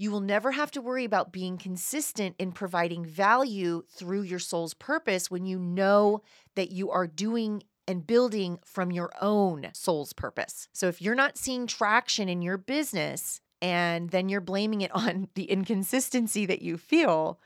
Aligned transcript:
You 0.00 0.10
will 0.10 0.20
never 0.20 0.52
have 0.52 0.70
to 0.70 0.80
worry 0.80 1.04
about 1.04 1.30
being 1.30 1.58
consistent 1.58 2.34
in 2.38 2.52
providing 2.52 3.04
value 3.04 3.82
through 3.86 4.22
your 4.22 4.38
soul's 4.38 4.72
purpose 4.72 5.30
when 5.30 5.44
you 5.44 5.58
know 5.58 6.22
that 6.54 6.72
you 6.72 6.90
are 6.90 7.06
doing 7.06 7.64
and 7.86 8.06
building 8.06 8.60
from 8.64 8.90
your 8.90 9.10
own 9.20 9.68
soul's 9.74 10.14
purpose. 10.14 10.68
So 10.72 10.88
if 10.88 11.02
you're 11.02 11.14
not 11.14 11.36
seeing 11.36 11.66
traction 11.66 12.30
in 12.30 12.40
your 12.40 12.56
business 12.56 13.42
and 13.60 14.08
then 14.08 14.30
you're 14.30 14.40
blaming 14.40 14.80
it 14.80 14.90
on 14.94 15.28
the 15.34 15.44
inconsistency 15.44 16.46
that 16.46 16.62
you 16.62 16.78
feel, 16.78 17.38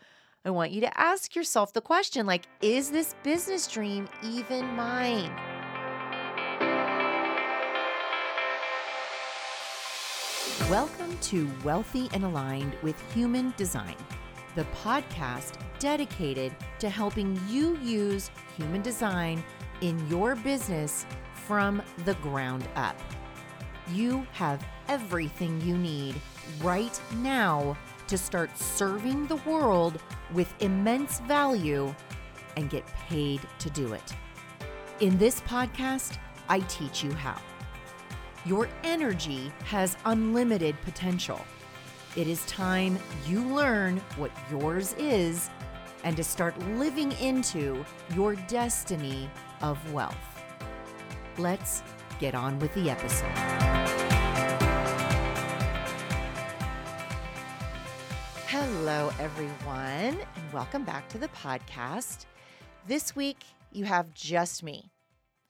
I 0.45 0.51
want 0.51 0.71
you 0.71 0.81
to 0.83 0.97
ask 0.97 1.35
yourself 1.35 1.73
the 1.73 1.81
question 1.81 2.25
like, 2.25 2.47
is 2.63 2.89
this 2.93 3.17
business 3.25 3.67
dream 3.67 4.09
even 4.23 4.65
mine? 4.77 5.54
Welcome 10.75 11.17
to 11.19 11.49
Wealthy 11.63 12.09
and 12.13 12.25
Aligned 12.25 12.77
with 12.83 13.01
Human 13.15 13.55
Design, 13.57 13.95
the 14.57 14.67
podcast 14.83 15.53
dedicated 15.79 16.53
to 16.81 16.89
helping 16.89 17.41
you 17.49 17.77
use 17.77 18.29
human 18.57 18.83
design 18.83 19.45
in 19.83 20.05
your 20.09 20.35
business 20.35 21.07
from 21.47 21.81
the 22.05 22.15
ground 22.15 22.67
up. 22.75 22.99
You 23.93 24.27
have 24.33 24.67
everything 24.89 25.61
you 25.61 25.79
need 25.79 26.17
right 26.61 27.01
now 27.19 27.77
to 28.09 28.19
start 28.19 28.59
serving 28.59 29.29
the 29.29 29.37
world 29.49 30.03
with 30.33 30.53
immense 30.59 31.21
value 31.21 31.95
and 32.57 32.69
get 32.69 32.85
paid 33.09 33.41
to 33.61 33.71
do 33.71 33.93
it. 33.93 34.13
In 34.99 35.19
this 35.19 35.41
podcast, 35.43 36.19
I 36.49 36.59
teach 36.59 37.05
you 37.05 37.13
how. 37.13 37.41
Your 38.47 38.69
energy 38.83 39.51
has 39.65 39.97
unlimited 40.05 40.77
potential. 40.83 41.41
It 42.15 42.29
is 42.29 42.45
time 42.45 42.99
you 43.27 43.43
learn 43.43 44.03
what 44.17 44.31
yours 44.51 44.93
is 44.99 45.49
and 46.05 46.15
to 46.19 46.23
start 46.23 46.59
living 46.77 47.13
into 47.13 47.83
your 48.15 48.35
destiny 48.35 49.31
of 49.63 49.95
wealth. 49.95 50.15
Let's 51.39 51.83
get 52.21 52.35
on 52.35 52.59
with 52.59 52.75
the 52.75 52.91
episode. 52.91 53.33
Hello, 58.47 59.11
everyone, 59.19 60.19
and 60.19 60.53
welcome 60.53 60.85
back 60.85 61.09
to 61.09 61.19
the 61.19 61.29
podcast. 61.29 62.27
This 62.87 63.17
week, 63.17 63.43
you 63.73 63.87
have 63.87 64.13
just 64.13 64.63
me. 64.63 64.91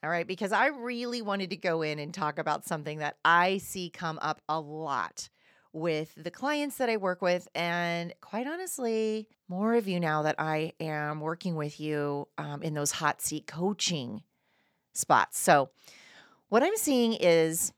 All 0.05 0.11
right, 0.11 0.27
because 0.27 0.53
I 0.53 0.67
really 0.67 1.23
wanted 1.23 1.49
to 1.49 1.57
go 1.57 1.81
in 1.81 1.99
and 1.99 2.13
talk 2.13 2.39
about 2.39 2.67
something 2.67 2.99
that 2.99 3.17
I 3.25 3.57
see 3.57 3.89
come 3.89 4.19
up 4.21 4.43
a 4.51 4.61
lot 4.61 5.31
with 5.73 6.13
the 6.15 6.31
clients 6.31 6.77
that 6.77 6.91
I 6.91 6.99
work 6.99 7.23
with. 7.23 7.49
And 7.55 8.13
quite 8.21 8.47
honestly, 8.47 9.27
more 9.49 9.75
of 9.77 9.89
you 9.89 9.99
now 9.99 10.21
that 10.25 10.35
I 10.39 10.73
am 10.79 11.21
working 11.21 11.55
with 11.55 11.81
you 11.81 12.29
um, 12.37 12.63
in 12.63 12.75
those 12.75 12.91
hot 12.91 13.23
seat 13.23 13.47
coaching 13.47 14.23
spots. 14.93 15.39
So, 15.39 15.71
what 16.51 16.63
I'm 16.63 16.77
seeing 16.77 17.15
is 17.15 17.73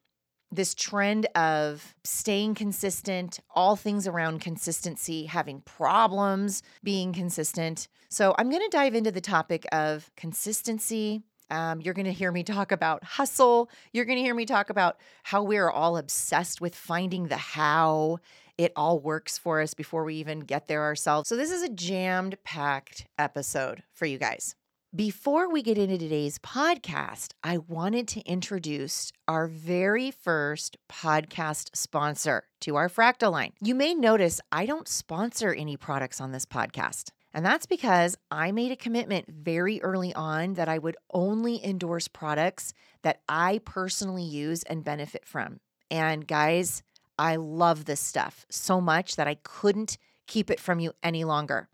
this 0.50 0.74
trend 0.74 1.26
of 1.36 1.94
staying 2.02 2.56
consistent, 2.56 3.38
all 3.54 3.76
things 3.76 4.08
around 4.08 4.40
consistency, 4.40 5.26
having 5.26 5.60
problems 5.60 6.64
being 6.82 7.12
consistent. 7.12 7.86
So, 8.08 8.34
I'm 8.36 8.50
going 8.50 8.68
to 8.68 8.76
dive 8.76 8.96
into 8.96 9.12
the 9.12 9.20
topic 9.20 9.64
of 9.70 10.10
consistency 10.16 11.22
um, 11.50 11.80
you're 11.80 11.94
going 11.94 12.06
to 12.06 12.12
hear 12.12 12.32
me 12.32 12.42
talk 12.42 12.72
about 12.72 13.04
hustle. 13.04 13.70
You're 13.92 14.04
going 14.04 14.18
to 14.18 14.22
hear 14.22 14.34
me 14.34 14.46
talk 14.46 14.70
about 14.70 14.98
how 15.22 15.42
we're 15.42 15.70
all 15.70 15.96
obsessed 15.96 16.60
with 16.60 16.74
finding 16.74 17.28
the 17.28 17.36
how 17.36 18.18
it 18.58 18.72
all 18.74 18.98
works 18.98 19.38
for 19.38 19.60
us 19.60 19.74
before 19.74 20.04
we 20.04 20.14
even 20.16 20.40
get 20.40 20.66
there 20.66 20.82
ourselves. 20.82 21.28
So, 21.28 21.36
this 21.36 21.50
is 21.50 21.62
a 21.62 21.68
jammed 21.68 22.42
packed 22.44 23.06
episode 23.18 23.82
for 23.92 24.06
you 24.06 24.18
guys. 24.18 24.54
Before 24.94 25.52
we 25.52 25.62
get 25.62 25.76
into 25.76 25.98
today's 25.98 26.38
podcast, 26.38 27.32
I 27.44 27.58
wanted 27.58 28.08
to 28.08 28.20
introduce 28.20 29.12
our 29.28 29.46
very 29.46 30.10
first 30.10 30.78
podcast 30.88 31.76
sponsor 31.76 32.44
to 32.62 32.76
our 32.76 32.88
fractal 32.88 33.32
line. 33.32 33.52
You 33.60 33.74
may 33.74 33.94
notice 33.94 34.40
I 34.50 34.64
don't 34.64 34.88
sponsor 34.88 35.52
any 35.52 35.76
products 35.76 36.18
on 36.18 36.32
this 36.32 36.46
podcast. 36.46 37.10
And 37.36 37.44
that's 37.44 37.66
because 37.66 38.16
I 38.30 38.50
made 38.50 38.72
a 38.72 38.76
commitment 38.76 39.26
very 39.28 39.78
early 39.82 40.14
on 40.14 40.54
that 40.54 40.70
I 40.70 40.78
would 40.78 40.96
only 41.12 41.62
endorse 41.62 42.08
products 42.08 42.72
that 43.02 43.20
I 43.28 43.60
personally 43.62 44.22
use 44.22 44.62
and 44.62 44.82
benefit 44.82 45.26
from. 45.26 45.60
And 45.90 46.26
guys, 46.26 46.82
I 47.18 47.36
love 47.36 47.84
this 47.84 48.00
stuff 48.00 48.46
so 48.48 48.80
much 48.80 49.16
that 49.16 49.28
I 49.28 49.36
couldn't 49.42 49.98
keep 50.26 50.50
it 50.50 50.58
from 50.58 50.80
you 50.80 50.94
any 51.02 51.24
longer. 51.24 51.68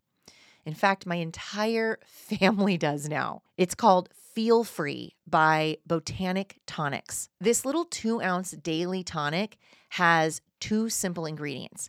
In 0.66 0.74
fact, 0.74 1.06
my 1.06 1.14
entire 1.14 2.00
family 2.06 2.76
does 2.76 3.08
now. 3.08 3.42
It's 3.56 3.76
called 3.76 4.08
Feel 4.12 4.64
Free 4.64 5.14
by 5.28 5.78
Botanic 5.86 6.58
Tonics. 6.66 7.28
This 7.40 7.64
little 7.64 7.84
two 7.84 8.20
ounce 8.20 8.50
daily 8.50 9.04
tonic 9.04 9.58
has 9.90 10.40
two 10.58 10.88
simple 10.88 11.24
ingredients 11.24 11.88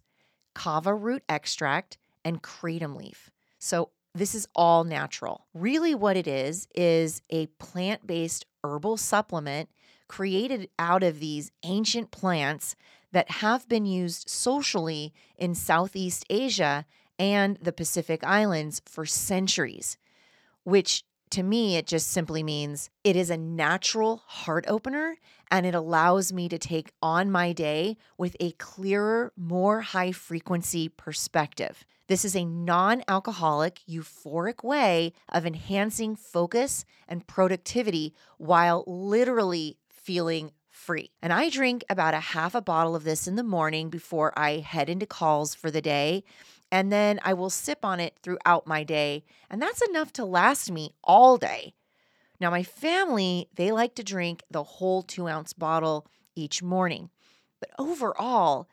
kava 0.54 0.94
root 0.94 1.24
extract 1.28 1.98
and 2.24 2.44
kratom 2.44 2.96
leaf. 2.96 3.32
So, 3.63 3.91
this 4.13 4.35
is 4.35 4.46
all 4.53 4.84
natural. 4.84 5.47
Really, 5.53 5.96
what 5.96 6.18
it 6.18 6.28
is, 6.28 6.68
is 6.75 7.22
a 7.29 7.46
plant 7.46 8.06
based 8.06 8.46
herbal 8.62 8.97
supplement 8.97 9.69
created 10.09 10.69
out 10.78 11.01
of 11.01 11.22
these 11.22 11.50
ancient 11.63 12.12
plants 12.12 12.75
that 13.13 13.31
have 13.31 13.69
been 13.69 13.85
used 13.85 14.29
socially 14.29 15.13
in 15.38 15.56
Southeast 15.56 16.25
Asia 16.29 16.85
and 17.18 17.57
the 17.62 17.72
Pacific 17.72 18.22
Islands 18.25 18.81
for 18.85 19.06
centuries, 19.06 19.97
which 20.66 21.06
to 21.30 21.41
me, 21.41 21.78
it 21.78 21.88
just 21.88 22.12
simply 22.12 22.44
means 22.44 22.90
it 23.06 23.16
is 23.16 23.30
a 23.30 23.38
natural 23.38 24.24
heart 24.28 24.66
opener 24.68 25.16
and 25.50 25.66
it 25.66 25.74
allows 25.74 26.34
me 26.34 26.50
to 26.50 26.57
take 26.57 26.91
on 27.01 27.31
my 27.31 27.53
day 27.53 27.95
with 28.18 28.35
a 28.41 28.51
clearer, 28.51 29.31
more 29.38 29.80
high 29.80 30.12
frequency 30.12 30.90
perspective. 30.90 31.85
This 32.08 32.25
is 32.25 32.36
a 32.36 32.46
non 32.46 33.03
alcoholic, 33.08 33.80
euphoric 33.90 34.64
way 34.64 35.14
of 35.30 35.46
enhancing 35.46 36.16
focus 36.16 36.86
and 37.08 37.25
productivity 37.25 38.14
while 38.38 38.84
literally 38.86 39.78
feeling 39.90 40.52
free. 40.69 41.12
And 41.22 41.31
I 41.31 41.50
drink 41.50 41.84
about 41.90 42.13
a 42.13 42.19
half 42.19 42.56
a 42.56 42.62
bottle 42.62 42.96
of 42.96 43.06
this 43.06 43.28
in 43.28 43.36
the 43.36 43.44
morning 43.44 43.90
before 43.90 44.38
I 44.38 44.58
head 44.58 44.90
into 44.90 45.06
calls 45.06 45.56
for 45.56 45.72
the 45.72 45.81
day. 45.81 46.24
And 46.72 46.92
then 46.92 47.19
I 47.24 47.34
will 47.36 47.52
sip 47.52 47.86
on 47.86 48.00
it 48.00 48.18
throughout 48.22 48.68
my 48.68 48.84
day. 48.84 49.24
And 49.50 49.62
that's 49.62 49.81
enough 49.81 50.12
to 50.13 50.25
last 50.25 50.72
me 50.72 50.92
all 51.03 51.38
day. 51.38 51.74
Now, 52.40 52.50
my 52.50 52.63
family, 52.63 53.47
they 53.56 53.72
like 53.72 53.96
to 53.96 54.03
drink 54.03 54.44
the 54.52 54.63
whole 54.63 55.03
two 55.03 55.28
ounce 55.28 55.53
bottle 55.53 56.08
each 56.36 56.62
morning. 56.62 57.12
But 57.59 57.69
overall, 57.80 58.68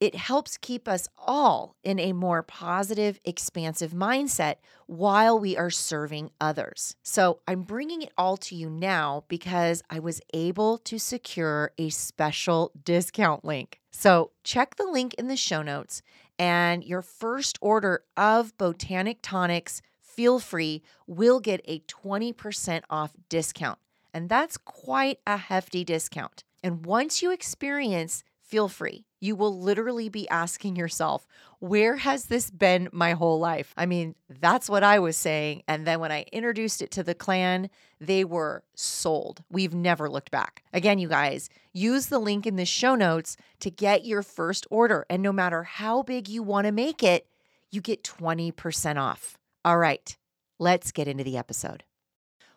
it 0.00 0.14
helps 0.14 0.56
keep 0.56 0.88
us 0.88 1.08
all 1.18 1.76
in 1.82 1.98
a 1.98 2.12
more 2.12 2.42
positive, 2.42 3.20
expansive 3.24 3.92
mindset 3.92 4.56
while 4.86 5.38
we 5.38 5.56
are 5.56 5.70
serving 5.70 6.30
others. 6.40 6.96
So 7.02 7.40
I'm 7.46 7.62
bringing 7.62 8.02
it 8.02 8.12
all 8.18 8.36
to 8.38 8.54
you 8.54 8.68
now 8.68 9.24
because 9.28 9.82
I 9.88 9.98
was 9.98 10.20
able 10.32 10.78
to 10.78 10.98
secure 10.98 11.72
a 11.78 11.90
special 11.90 12.72
discount 12.84 13.44
link. 13.44 13.80
So 13.90 14.32
check 14.42 14.76
the 14.76 14.86
link 14.86 15.14
in 15.14 15.28
the 15.28 15.36
show 15.36 15.62
notes, 15.62 16.02
and 16.38 16.82
your 16.84 17.02
first 17.02 17.58
order 17.60 18.02
of 18.16 18.56
Botanic 18.58 19.22
Tonics 19.22 19.80
Feel 20.00 20.38
Free 20.38 20.82
will 21.06 21.40
get 21.40 21.60
a 21.64 21.80
20% 21.80 22.82
off 22.90 23.12
discount. 23.28 23.78
And 24.12 24.28
that's 24.28 24.56
quite 24.56 25.18
a 25.26 25.36
hefty 25.36 25.84
discount. 25.84 26.44
And 26.62 26.86
once 26.86 27.20
you 27.20 27.32
experience 27.32 28.24
Feel 28.54 28.68
Free, 28.68 29.04
you 29.20 29.34
will 29.34 29.58
literally 29.58 30.08
be 30.08 30.28
asking 30.28 30.76
yourself, 30.76 31.26
where 31.58 31.96
has 31.96 32.26
this 32.26 32.52
been 32.52 32.88
my 32.92 33.14
whole 33.14 33.40
life? 33.40 33.74
I 33.76 33.84
mean, 33.84 34.14
that's 34.28 34.70
what 34.70 34.84
I 34.84 35.00
was 35.00 35.16
saying. 35.16 35.64
And 35.66 35.84
then 35.84 35.98
when 35.98 36.12
I 36.12 36.24
introduced 36.30 36.80
it 36.80 36.92
to 36.92 37.02
the 37.02 37.16
clan, 37.16 37.68
they 38.00 38.24
were 38.24 38.62
sold. 38.76 39.42
We've 39.50 39.74
never 39.74 40.08
looked 40.08 40.30
back. 40.30 40.62
Again, 40.72 41.00
you 41.00 41.08
guys, 41.08 41.50
use 41.72 42.06
the 42.06 42.20
link 42.20 42.46
in 42.46 42.54
the 42.54 42.64
show 42.64 42.94
notes 42.94 43.36
to 43.58 43.72
get 43.72 44.06
your 44.06 44.22
first 44.22 44.68
order. 44.70 45.04
And 45.10 45.20
no 45.20 45.32
matter 45.32 45.64
how 45.64 46.04
big 46.04 46.28
you 46.28 46.44
want 46.44 46.66
to 46.68 46.72
make 46.72 47.02
it, 47.02 47.26
you 47.72 47.80
get 47.80 48.04
20% 48.04 48.98
off. 48.98 49.36
All 49.64 49.78
right, 49.78 50.16
let's 50.60 50.92
get 50.92 51.08
into 51.08 51.24
the 51.24 51.36
episode. 51.36 51.82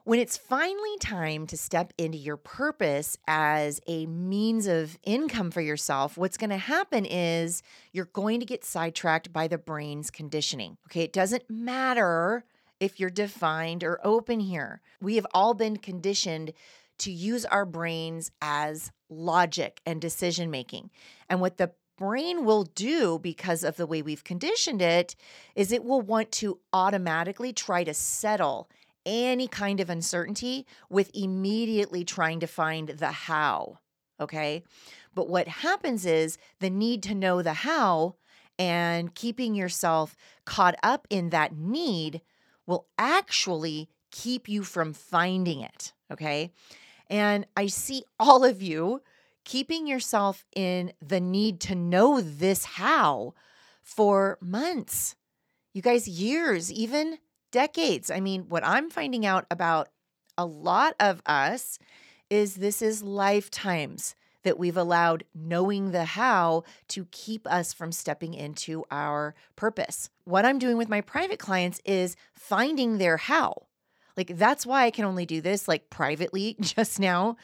When 0.08 0.22
it's 0.22 0.38
finally 0.38 0.98
time 1.02 1.48
to 1.48 1.58
step 1.58 1.92
into 1.98 2.18
your 2.18 2.38
purpose 2.38 3.18
as 3.28 3.82
a 3.88 4.06
means 4.06 4.66
of 4.66 4.98
income 5.04 5.52
for 5.52 5.60
yourself, 5.60 6.18
what's 6.18 6.38
going 6.38 6.50
to 6.52 6.56
happen 6.56 7.04
is 7.04 7.62
you're 7.92 8.06
going 8.06 8.40
to 8.40 8.46
get 8.46 8.64
sidetracked 8.64 9.34
by 9.34 9.50
the 9.50 9.58
brain's 9.58 10.10
conditioning. 10.10 10.78
Okay, 10.88 11.02
it 11.02 11.12
doesn't 11.12 11.50
matter 11.50 12.46
if 12.80 13.02
you're 13.02 13.10
defined 13.10 13.84
or 13.84 14.00
open 14.02 14.40
here. 14.40 14.80
We 15.02 15.18
have 15.18 15.28
all 15.34 15.54
been 15.54 15.76
conditioned 15.76 16.54
to 17.00 17.12
use 17.12 17.44
our 17.44 17.66
brains 17.66 18.32
as 18.42 18.94
logic 19.10 19.82
and 19.86 20.00
decision 20.00 20.50
making. 20.50 20.90
And 21.30 21.42
what 21.42 21.58
the 21.58 21.74
brain 21.98 22.46
will 22.46 22.64
do 22.64 23.20
because 23.20 23.62
of 23.66 23.76
the 23.76 23.86
way 23.86 24.02
we've 24.02 24.24
conditioned 24.24 24.82
it 24.82 25.18
is 25.54 25.74
it 25.74 25.84
will 25.84 26.02
want 26.02 26.32
to 26.32 26.60
automatically 26.72 27.52
try 27.52 27.84
to 27.84 27.94
settle 27.94 28.70
any 29.08 29.48
kind 29.48 29.80
of 29.80 29.90
uncertainty 29.90 30.66
with 30.90 31.10
immediately 31.14 32.04
trying 32.04 32.40
to 32.42 32.48
find 32.48 32.90
the 32.90 33.12
how. 33.12 33.80
Okay. 34.20 34.64
But 35.16 35.30
what 35.30 35.48
happens 35.48 36.06
is 36.06 36.38
the 36.60 36.70
need 36.70 37.02
to 37.04 37.16
know 37.16 37.42
the 37.42 37.54
how 37.54 38.16
and 38.60 39.16
keeping 39.16 39.56
yourself 39.56 40.16
caught 40.46 40.76
up 40.84 41.08
in 41.10 41.30
that 41.30 41.56
need 41.56 42.22
will 42.66 42.88
actually 42.98 43.90
keep 44.12 44.50
you 44.50 44.64
from 44.64 44.94
finding 44.94 45.62
it. 45.62 45.94
Okay. 46.12 46.52
And 47.10 47.46
I 47.56 47.68
see 47.68 48.04
all 48.20 48.44
of 48.44 48.62
you 48.62 49.02
keeping 49.46 49.88
yourself 49.88 50.44
in 50.56 50.92
the 51.02 51.22
need 51.22 51.62
to 51.62 51.76
know 51.76 52.20
this 52.20 52.66
how 52.66 53.34
for 53.82 54.38
months, 54.42 55.16
you 55.74 55.82
guys, 55.82 56.08
years, 56.08 56.72
even 56.72 57.20
decades. 57.58 58.12
I 58.12 58.20
mean, 58.20 58.44
what 58.50 58.64
I'm 58.64 58.92
finding 58.92 59.26
out 59.26 59.48
about 59.50 59.90
a 60.38 60.46
lot 60.46 60.94
of 61.00 61.24
us 61.26 61.80
is 62.30 62.54
this 62.54 62.84
is 62.84 63.02
lifetimes 63.02 64.14
that 64.44 64.60
we've 64.60 64.78
allowed 64.78 65.24
knowing 65.34 65.90
the 65.90 66.06
how 66.06 66.66
to 66.90 67.08
keep 67.10 67.48
us 67.48 67.74
from 67.74 67.92
stepping 67.92 68.36
into 68.36 68.84
our 68.92 69.34
purpose. 69.56 70.12
What 70.24 70.46
I'm 70.46 70.60
doing 70.60 70.78
with 70.78 70.88
my 70.88 71.02
private 71.02 71.40
clients 71.40 71.82
is 71.84 72.16
finding 72.36 73.00
their 73.00 73.18
how. 73.18 73.64
Like 74.16 74.38
that's 74.38 74.64
why 74.64 74.86
I 74.86 74.92
can 74.92 75.06
only 75.06 75.26
do 75.26 75.42
this 75.42 75.68
like 75.68 75.90
privately 75.90 76.58
just 76.62 77.00
now. 77.00 77.38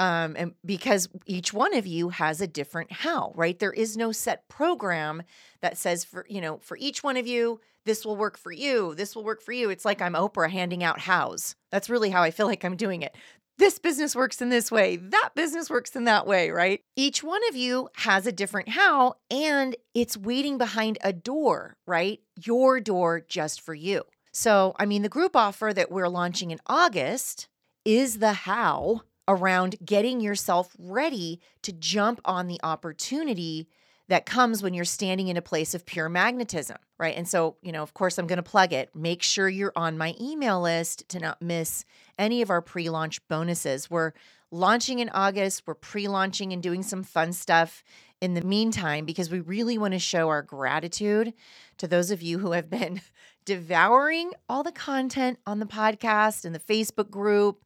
Um, 0.00 0.34
and 0.38 0.54
because 0.64 1.10
each 1.26 1.52
one 1.52 1.74
of 1.74 1.86
you 1.86 2.08
has 2.08 2.40
a 2.40 2.46
different 2.46 2.90
how, 2.90 3.32
right? 3.36 3.58
There 3.58 3.72
is 3.72 3.98
no 3.98 4.12
set 4.12 4.48
program 4.48 5.22
that 5.60 5.76
says 5.76 6.06
for, 6.06 6.24
you 6.26 6.40
know, 6.40 6.56
for 6.62 6.78
each 6.80 7.04
one 7.04 7.18
of 7.18 7.26
you, 7.26 7.60
this 7.84 8.06
will 8.06 8.16
work 8.16 8.38
for 8.38 8.50
you, 8.50 8.94
this 8.94 9.14
will 9.14 9.24
work 9.24 9.42
for 9.42 9.52
you. 9.52 9.68
It's 9.68 9.84
like 9.84 10.00
I'm 10.00 10.14
Oprah 10.14 10.50
handing 10.50 10.82
out 10.82 11.00
hows. 11.00 11.54
That's 11.70 11.90
really 11.90 12.08
how 12.08 12.22
I 12.22 12.30
feel 12.30 12.46
like 12.46 12.64
I'm 12.64 12.76
doing 12.76 13.02
it 13.02 13.14
this 13.58 13.78
business 13.78 14.16
works 14.16 14.40
in 14.40 14.48
this 14.48 14.72
way, 14.72 14.96
that 14.96 15.32
business 15.36 15.68
works 15.68 15.94
in 15.94 16.04
that 16.04 16.26
way, 16.26 16.48
right? 16.48 16.80
Each 16.96 17.22
one 17.22 17.42
of 17.50 17.54
you 17.54 17.90
has 17.96 18.26
a 18.26 18.32
different 18.32 18.70
how, 18.70 19.16
and 19.30 19.76
it's 19.94 20.16
waiting 20.16 20.56
behind 20.56 20.96
a 21.02 21.12
door, 21.12 21.76
right? 21.86 22.20
Your 22.42 22.80
door 22.80 23.20
just 23.20 23.60
for 23.60 23.74
you. 23.74 24.04
So, 24.32 24.74
I 24.78 24.86
mean, 24.86 25.02
the 25.02 25.10
group 25.10 25.36
offer 25.36 25.72
that 25.74 25.92
we're 25.92 26.08
launching 26.08 26.52
in 26.52 26.60
August 26.66 27.48
is 27.84 28.18
the 28.18 28.32
how 28.32 29.02
around 29.28 29.76
getting 29.84 30.20
yourself 30.20 30.74
ready 30.78 31.40
to 31.62 31.72
jump 31.72 32.20
on 32.24 32.48
the 32.48 32.60
opportunity 32.62 33.68
that 34.10 34.26
comes 34.26 34.60
when 34.60 34.74
you're 34.74 34.84
standing 34.84 35.28
in 35.28 35.36
a 35.36 35.42
place 35.42 35.72
of 35.72 35.86
pure 35.86 36.08
magnetism, 36.08 36.76
right? 36.98 37.16
And 37.16 37.28
so, 37.28 37.56
you 37.62 37.70
know, 37.70 37.82
of 37.82 37.94
course, 37.94 38.18
I'm 38.18 38.26
going 38.26 38.38
to 38.38 38.42
plug 38.42 38.72
it. 38.72 38.90
Make 38.92 39.22
sure 39.22 39.48
you're 39.48 39.72
on 39.76 39.96
my 39.96 40.16
email 40.20 40.60
list 40.60 41.08
to 41.10 41.20
not 41.20 41.40
miss 41.40 41.84
any 42.18 42.42
of 42.42 42.50
our 42.50 42.60
pre 42.60 42.90
launch 42.90 43.26
bonuses. 43.28 43.88
We're 43.88 44.12
launching 44.50 44.98
in 44.98 45.10
August, 45.10 45.62
we're 45.64 45.74
pre 45.74 46.08
launching 46.08 46.52
and 46.52 46.60
doing 46.60 46.82
some 46.82 47.04
fun 47.04 47.32
stuff 47.32 47.84
in 48.20 48.34
the 48.34 48.42
meantime 48.42 49.04
because 49.04 49.30
we 49.30 49.40
really 49.40 49.78
want 49.78 49.94
to 49.94 50.00
show 50.00 50.28
our 50.28 50.42
gratitude 50.42 51.32
to 51.78 51.86
those 51.86 52.10
of 52.10 52.20
you 52.20 52.40
who 52.40 52.52
have 52.52 52.68
been 52.68 53.00
devouring 53.44 54.32
all 54.48 54.64
the 54.64 54.72
content 54.72 55.38
on 55.46 55.60
the 55.60 55.66
podcast 55.66 56.44
and 56.44 56.52
the 56.54 56.58
Facebook 56.58 57.10
group 57.10 57.62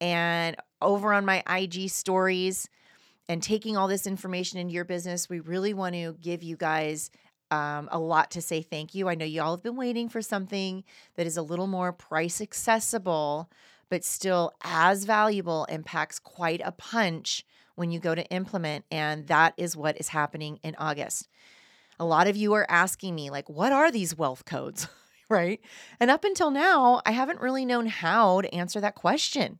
and 0.00 0.56
over 0.80 1.12
on 1.12 1.24
my 1.24 1.42
IG 1.48 1.90
stories 1.90 2.68
and 3.28 3.42
taking 3.42 3.76
all 3.76 3.88
this 3.88 4.06
information 4.06 4.58
into 4.58 4.74
your 4.74 4.84
business, 4.84 5.28
we 5.28 5.40
really 5.40 5.74
want 5.74 5.94
to 5.94 6.16
give 6.20 6.42
you 6.42 6.56
guys 6.56 7.10
um, 7.50 7.88
a 7.92 7.98
lot 7.98 8.30
to 8.32 8.42
say 8.42 8.62
thank 8.62 8.94
you. 8.94 9.08
I 9.08 9.14
know 9.14 9.24
you 9.24 9.42
all 9.42 9.56
have 9.56 9.62
been 9.62 9.76
waiting 9.76 10.08
for 10.08 10.20
something 10.20 10.84
that 11.16 11.26
is 11.26 11.36
a 11.36 11.42
little 11.42 11.66
more 11.66 11.92
price 11.92 12.40
accessible, 12.40 13.50
but 13.88 14.04
still 14.04 14.52
as 14.62 15.04
valuable 15.04 15.66
and 15.68 15.86
packs 15.86 16.18
quite 16.18 16.60
a 16.64 16.72
punch 16.72 17.44
when 17.76 17.90
you 17.90 17.98
go 18.00 18.14
to 18.14 18.26
implement. 18.30 18.84
And 18.90 19.26
that 19.28 19.54
is 19.56 19.76
what 19.76 19.98
is 19.98 20.08
happening 20.08 20.58
in 20.62 20.74
August. 20.78 21.28
A 21.98 22.04
lot 22.04 22.26
of 22.26 22.36
you 22.36 22.52
are 22.54 22.66
asking 22.68 23.14
me, 23.14 23.30
like, 23.30 23.48
what 23.48 23.72
are 23.72 23.90
these 23.90 24.16
wealth 24.16 24.44
codes? 24.44 24.88
right? 25.30 25.60
And 26.00 26.10
up 26.10 26.24
until 26.24 26.50
now, 26.50 27.00
I 27.06 27.12
haven't 27.12 27.40
really 27.40 27.64
known 27.64 27.86
how 27.86 28.40
to 28.40 28.54
answer 28.54 28.80
that 28.80 28.94
question 28.94 29.58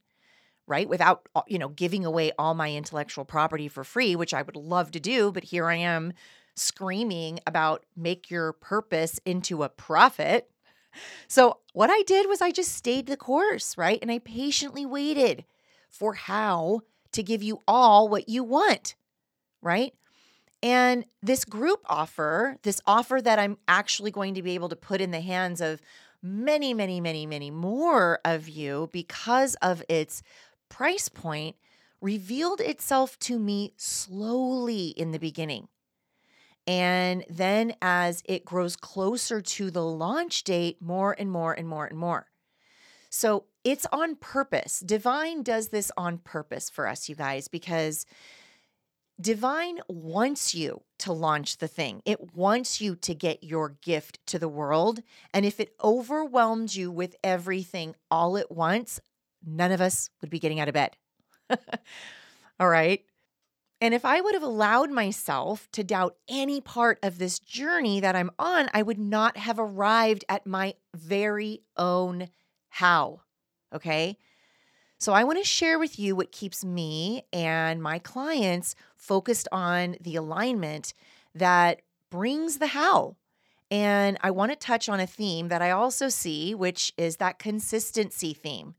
right? 0.67 0.89
Without, 0.89 1.29
uh, 1.35 1.43
you 1.47 1.59
know, 1.59 1.69
giving 1.69 2.05
away 2.05 2.33
all 2.39 2.55
my 2.55 2.73
intellectual 2.73 3.25
property 3.25 3.69
for 3.69 3.85
free, 3.85 4.17
which 4.17 4.35
I 4.35 4.43
would 4.43 4.57
love 4.57 4.91
to 4.93 5.01
do. 5.01 5.31
But 5.31 5.45
here 5.45 5.67
I 5.69 5.77
am 5.77 6.13
screaming 6.57 7.41
about 7.47 7.85
make 7.97 8.31
your 8.31 8.53
purpose 8.53 9.21
into 9.25 9.63
a 9.63 9.69
profit. 9.69 10.51
So, 11.27 11.59
what 11.73 11.91
I 11.91 12.03
did 12.03 12.29
was 12.29 12.41
I 12.41 12.53
just 12.53 12.73
stayed 12.73 13.07
the 13.07 13.17
course, 13.17 13.77
right? 13.77 13.99
And 14.01 14.13
I 14.13 14.21
patiently 14.21 14.87
waited 14.87 15.45
for 15.91 16.15
how 16.15 16.83
to 17.13 17.23
give 17.23 17.43
you 17.43 17.63
all 17.67 18.09
what 18.09 18.29
you 18.29 18.45
want, 18.45 18.95
right? 19.61 19.93
And 20.63 21.05
this 21.23 21.45
group 21.45 21.81
offer, 21.87 22.57
this 22.63 22.81
offer 22.87 23.21
that 23.21 23.39
I'm 23.39 23.59
actually 23.69 24.11
going 24.11 24.35
to 24.35 24.43
be 24.43 24.55
able 24.55 24.69
to 24.69 24.77
put 24.77 25.01
in 25.01 25.11
the 25.11 25.21
hands 25.21 25.61
of 25.61 25.81
many, 26.23 26.73
many, 26.73 27.01
many, 27.01 27.27
many 27.27 27.51
more 27.51 28.19
of 28.25 28.49
you 28.49 28.89
because 28.93 29.57
of 29.57 29.83
its 29.89 30.23
price 30.75 31.09
point 31.09 31.55
revealed 32.01 32.61
itself 32.61 33.17
to 33.21 33.39
me 33.39 33.73
slowly 33.77 34.89
in 34.89 35.13
the 35.13 35.21
beginning. 35.21 35.69
And 36.67 37.25
then 37.31 37.77
as 37.81 38.25
it 38.25 38.45
grows 38.45 38.75
closer 38.75 39.41
to 39.41 39.71
the 39.71 39.85
launch 39.85 40.43
date, 40.43 40.83
more 40.83 41.15
and 41.17 41.31
more 41.31 41.53
and 41.53 41.69
more 41.69 41.87
and 41.87 41.97
more. 41.97 42.27
So 43.09 43.45
it's 43.63 43.87
on 43.93 44.17
purpose. 44.17 44.81
Divine 44.81 45.45
does 45.45 45.69
this 45.69 45.93
on 45.97 46.19
purpose 46.19 46.69
for 46.71 46.89
us, 46.89 47.09
you 47.09 47.15
guys, 47.15 47.47
because 47.47 48.05
Divine 49.21 49.79
wants 49.89 50.57
you 50.57 50.83
to 50.99 51.13
launch 51.13 51.59
the 51.59 51.69
thing. 51.69 52.03
It 52.05 52.35
wants 52.35 52.81
you 52.81 52.97
to 52.97 53.15
get 53.15 53.45
your 53.45 53.77
gift 53.81 54.19
to 54.27 54.41
the 54.41 54.49
world. 54.49 55.03
And 55.33 55.47
if 55.47 55.61
it 55.61 55.77
overwhelms 55.85 56.77
you 56.77 56.91
with 56.91 57.15
everything 57.23 57.95
all 58.11 58.37
at 58.37 58.51
once, 58.51 59.01
none 59.47 59.73
of 59.73 59.81
us 59.81 60.11
would 60.21 60.31
be 60.31 60.39
getting 60.39 60.61
out 60.61 60.69
of 60.69 60.75
bed. 60.75 60.97
All 62.61 62.69
right. 62.69 63.05
And 63.81 63.93
if 63.93 64.05
I 64.05 64.21
would 64.21 64.35
have 64.35 64.43
allowed 64.43 64.91
myself 64.91 65.69
to 65.73 65.85
doubt 65.85 66.17
any 66.29 66.61
part 66.61 66.99
of 67.03 67.19
this 67.19 67.39
journey 67.39 68.01
that 68.01 68.17
I'm 68.17 68.31
on, 68.39 68.71
I 68.73 68.83
would 68.83 68.99
not 68.99 69.37
have 69.37 69.59
arrived 69.59 70.25
at 70.29 70.47
my 70.47 70.75
very 70.95 71.61
own 71.77 72.29
how. 72.69 73.21
Okay. 73.75 74.17
So 74.99 75.13
I 75.13 75.25
want 75.25 75.39
to 75.39 75.45
share 75.45 75.79
with 75.79 75.99
you 75.99 76.17
what 76.17 76.33
keeps 76.33 76.65
me 76.65 77.25
and 77.33 77.83
my 77.83 77.99
clients 77.99 78.75
focused 78.97 79.49
on 79.53 79.97
the 80.01 80.17
alignment 80.17 80.95
that 81.35 81.83
brings 82.11 82.59
the 82.59 82.69
how. 82.69 83.17
And 83.71 84.17
I 84.23 84.31
want 84.31 84.53
to 84.53 84.57
touch 84.57 84.89
on 84.89 85.01
a 85.01 85.07
theme 85.07 85.49
that 85.49 85.61
I 85.61 85.73
also 85.73 86.09
see, 86.09 86.55
which 86.55 86.93
is 86.97 87.17
that 87.17 87.39
consistency 87.39 88.33
theme 88.33 88.77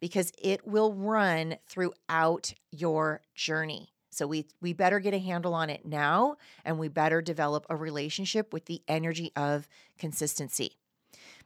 because 0.00 0.32
it 0.38 0.66
will 0.66 0.92
run 0.94 1.56
throughout 1.66 2.52
your 2.70 3.22
journey. 3.34 3.92
So 4.10 4.26
we 4.26 4.46
we 4.60 4.72
better 4.72 4.98
get 4.98 5.14
a 5.14 5.18
handle 5.18 5.54
on 5.54 5.70
it 5.70 5.86
now 5.86 6.36
and 6.64 6.78
we 6.78 6.88
better 6.88 7.22
develop 7.22 7.66
a 7.68 7.76
relationship 7.76 8.52
with 8.52 8.64
the 8.66 8.82
energy 8.88 9.32
of 9.36 9.68
consistency. 9.98 10.72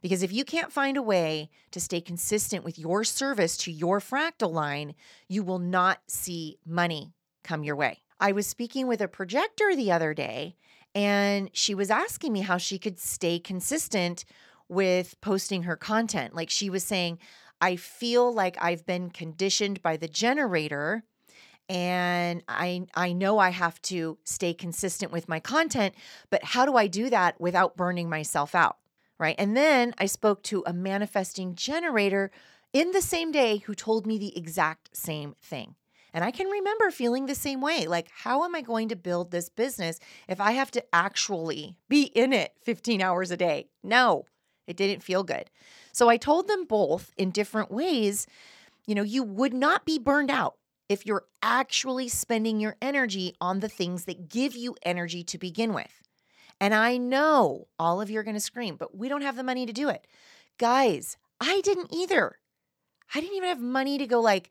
Because 0.01 0.23
if 0.23 0.33
you 0.33 0.43
can't 0.43 0.71
find 0.71 0.97
a 0.97 1.01
way 1.01 1.49
to 1.71 1.79
stay 1.79 2.01
consistent 2.01 2.63
with 2.63 2.77
your 2.77 3.03
service 3.03 3.55
to 3.57 3.71
your 3.71 3.99
fractal 3.99 4.51
line, 4.51 4.95
you 5.29 5.43
will 5.43 5.59
not 5.59 5.99
see 6.07 6.57
money 6.65 7.13
come 7.43 7.63
your 7.63 7.75
way. 7.75 8.01
I 8.19 8.31
was 8.31 8.47
speaking 8.47 8.87
with 8.87 9.01
a 9.01 9.07
projector 9.07 9.75
the 9.75 9.91
other 9.91 10.13
day 10.13 10.55
and 10.95 11.49
she 11.53 11.73
was 11.75 11.89
asking 11.89 12.33
me 12.33 12.41
how 12.41 12.57
she 12.57 12.77
could 12.77 12.99
stay 12.99 13.39
consistent 13.39 14.25
with 14.69 15.19
posting 15.21 15.63
her 15.63 15.75
content. 15.75 16.35
Like 16.35 16.49
she 16.49 16.69
was 16.69 16.83
saying, 16.83 17.19
I 17.63 17.77
feel 17.77 18.33
like 18.33 18.57
I've 18.59 18.85
been 18.85 19.09
conditioned 19.09 19.81
by 19.81 19.95
the 19.95 20.09
generator 20.09 21.05
and 21.69 22.43
I 22.45 22.87
I 22.93 23.13
know 23.13 23.39
I 23.39 23.51
have 23.51 23.81
to 23.83 24.17
stay 24.25 24.53
consistent 24.53 25.13
with 25.13 25.29
my 25.29 25.39
content, 25.39 25.95
but 26.29 26.43
how 26.43 26.65
do 26.65 26.75
I 26.75 26.87
do 26.87 27.09
that 27.09 27.39
without 27.39 27.77
burning 27.77 28.09
myself 28.09 28.53
out? 28.53 28.79
Right? 29.17 29.35
And 29.37 29.55
then 29.55 29.93
I 29.97 30.07
spoke 30.07 30.43
to 30.43 30.65
a 30.67 30.73
manifesting 30.73 31.55
generator 31.55 32.31
in 32.73 32.91
the 32.91 33.01
same 33.01 33.31
day 33.31 33.59
who 33.59 33.73
told 33.75 34.05
me 34.05 34.17
the 34.17 34.37
exact 34.37 34.97
same 34.97 35.35
thing. 35.41 35.75
And 36.13 36.21
I 36.25 36.31
can 36.31 36.47
remember 36.47 36.91
feeling 36.91 37.27
the 37.27 37.33
same 37.33 37.61
way. 37.61 37.87
Like, 37.87 38.09
how 38.13 38.43
am 38.43 38.55
I 38.55 38.61
going 38.61 38.89
to 38.89 38.97
build 38.97 39.31
this 39.31 39.47
business 39.47 40.01
if 40.27 40.41
I 40.41 40.51
have 40.51 40.69
to 40.71 40.83
actually 40.93 41.77
be 41.87 42.03
in 42.03 42.33
it 42.33 42.51
15 42.61 43.01
hours 43.01 43.31
a 43.31 43.37
day? 43.37 43.69
No, 43.81 44.25
it 44.67 44.77
didn't 44.77 45.03
feel 45.03 45.23
good. 45.23 45.49
So 45.91 46.09
I 46.09 46.17
told 46.17 46.47
them 46.47 46.65
both 46.65 47.11
in 47.17 47.31
different 47.31 47.71
ways, 47.71 48.27
you 48.85 48.95
know, 48.95 49.03
you 49.03 49.23
would 49.23 49.53
not 49.53 49.85
be 49.85 49.99
burned 49.99 50.31
out 50.31 50.55
if 50.89 51.05
you're 51.05 51.25
actually 51.41 52.09
spending 52.09 52.59
your 52.59 52.75
energy 52.81 53.35
on 53.39 53.59
the 53.59 53.69
things 53.69 54.05
that 54.05 54.29
give 54.29 54.55
you 54.55 54.75
energy 54.83 55.23
to 55.23 55.37
begin 55.37 55.73
with. 55.73 56.01
And 56.59 56.73
I 56.73 56.97
know 56.97 57.67
all 57.79 57.99
of 57.99 58.09
you 58.09 58.19
are 58.19 58.23
going 58.23 58.35
to 58.35 58.39
scream, 58.39 58.75
but 58.75 58.95
we 58.95 59.09
don't 59.09 59.21
have 59.21 59.35
the 59.35 59.43
money 59.43 59.65
to 59.65 59.73
do 59.73 59.89
it. 59.89 60.05
Guys, 60.57 61.17
I 61.39 61.61
didn't 61.61 61.93
either. 61.93 62.37
I 63.13 63.19
didn't 63.19 63.35
even 63.35 63.49
have 63.49 63.59
money 63.59 63.97
to 63.97 64.07
go 64.07 64.21
like, 64.21 64.49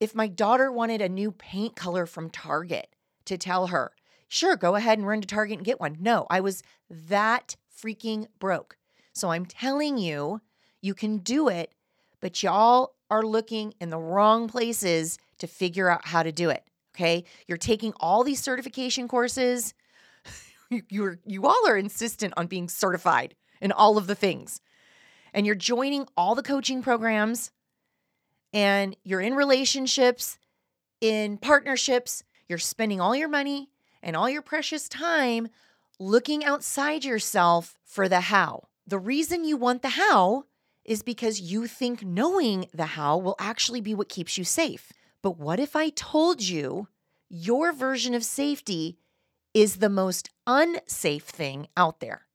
if 0.00 0.14
my 0.14 0.26
daughter 0.26 0.70
wanted 0.70 1.00
a 1.00 1.08
new 1.08 1.30
paint 1.30 1.76
color 1.76 2.06
from 2.06 2.28
Target 2.28 2.88
to 3.26 3.38
tell 3.38 3.68
her, 3.68 3.92
sure, 4.28 4.56
go 4.56 4.74
ahead 4.74 4.98
and 4.98 5.06
run 5.06 5.20
to 5.20 5.26
Target 5.26 5.58
and 5.58 5.64
get 5.64 5.80
one. 5.80 5.96
No, 6.00 6.26
I 6.28 6.40
was 6.40 6.62
that 6.90 7.56
freaking 7.82 8.26
broke. 8.38 8.76
So 9.14 9.30
I'm 9.30 9.46
telling 9.46 9.96
you, 9.96 10.40
you 10.82 10.92
can 10.92 11.18
do 11.18 11.48
it, 11.48 11.72
but 12.20 12.42
y'all 12.42 12.94
are 13.10 13.22
looking 13.22 13.74
in 13.80 13.90
the 13.90 13.98
wrong 13.98 14.48
places 14.48 15.18
to 15.38 15.46
figure 15.46 15.88
out 15.88 16.06
how 16.06 16.22
to 16.22 16.32
do 16.32 16.50
it. 16.50 16.64
Okay. 16.94 17.24
You're 17.46 17.58
taking 17.58 17.92
all 17.98 18.24
these 18.24 18.42
certification 18.42 19.08
courses. 19.08 19.74
You're, 20.88 21.18
you 21.24 21.46
all 21.46 21.68
are 21.68 21.76
insistent 21.76 22.34
on 22.36 22.46
being 22.46 22.68
certified 22.68 23.34
in 23.60 23.72
all 23.72 23.98
of 23.98 24.06
the 24.06 24.14
things. 24.14 24.60
And 25.32 25.46
you're 25.46 25.54
joining 25.56 26.06
all 26.16 26.34
the 26.34 26.42
coaching 26.42 26.82
programs 26.82 27.50
and 28.52 28.96
you're 29.02 29.20
in 29.20 29.34
relationships, 29.34 30.38
in 31.00 31.38
partnerships. 31.38 32.22
You're 32.48 32.58
spending 32.58 33.00
all 33.00 33.16
your 33.16 33.28
money 33.28 33.68
and 34.02 34.16
all 34.16 34.30
your 34.30 34.42
precious 34.42 34.88
time 34.88 35.48
looking 35.98 36.44
outside 36.44 37.04
yourself 37.04 37.78
for 37.84 38.08
the 38.08 38.20
how. 38.20 38.68
The 38.86 38.98
reason 38.98 39.44
you 39.44 39.56
want 39.56 39.82
the 39.82 39.90
how 39.90 40.44
is 40.84 41.02
because 41.02 41.40
you 41.40 41.66
think 41.66 42.04
knowing 42.04 42.66
the 42.74 42.84
how 42.86 43.16
will 43.16 43.36
actually 43.38 43.80
be 43.80 43.94
what 43.94 44.10
keeps 44.10 44.36
you 44.36 44.44
safe. 44.44 44.92
But 45.22 45.38
what 45.38 45.58
if 45.58 45.74
I 45.74 45.88
told 45.88 46.42
you 46.42 46.88
your 47.30 47.72
version 47.72 48.14
of 48.14 48.24
safety 48.24 48.98
is 49.54 49.76
the 49.76 49.88
most 49.88 50.28
unsafe 50.46 51.24
thing 51.24 51.68
out 51.76 52.00
there? 52.00 52.26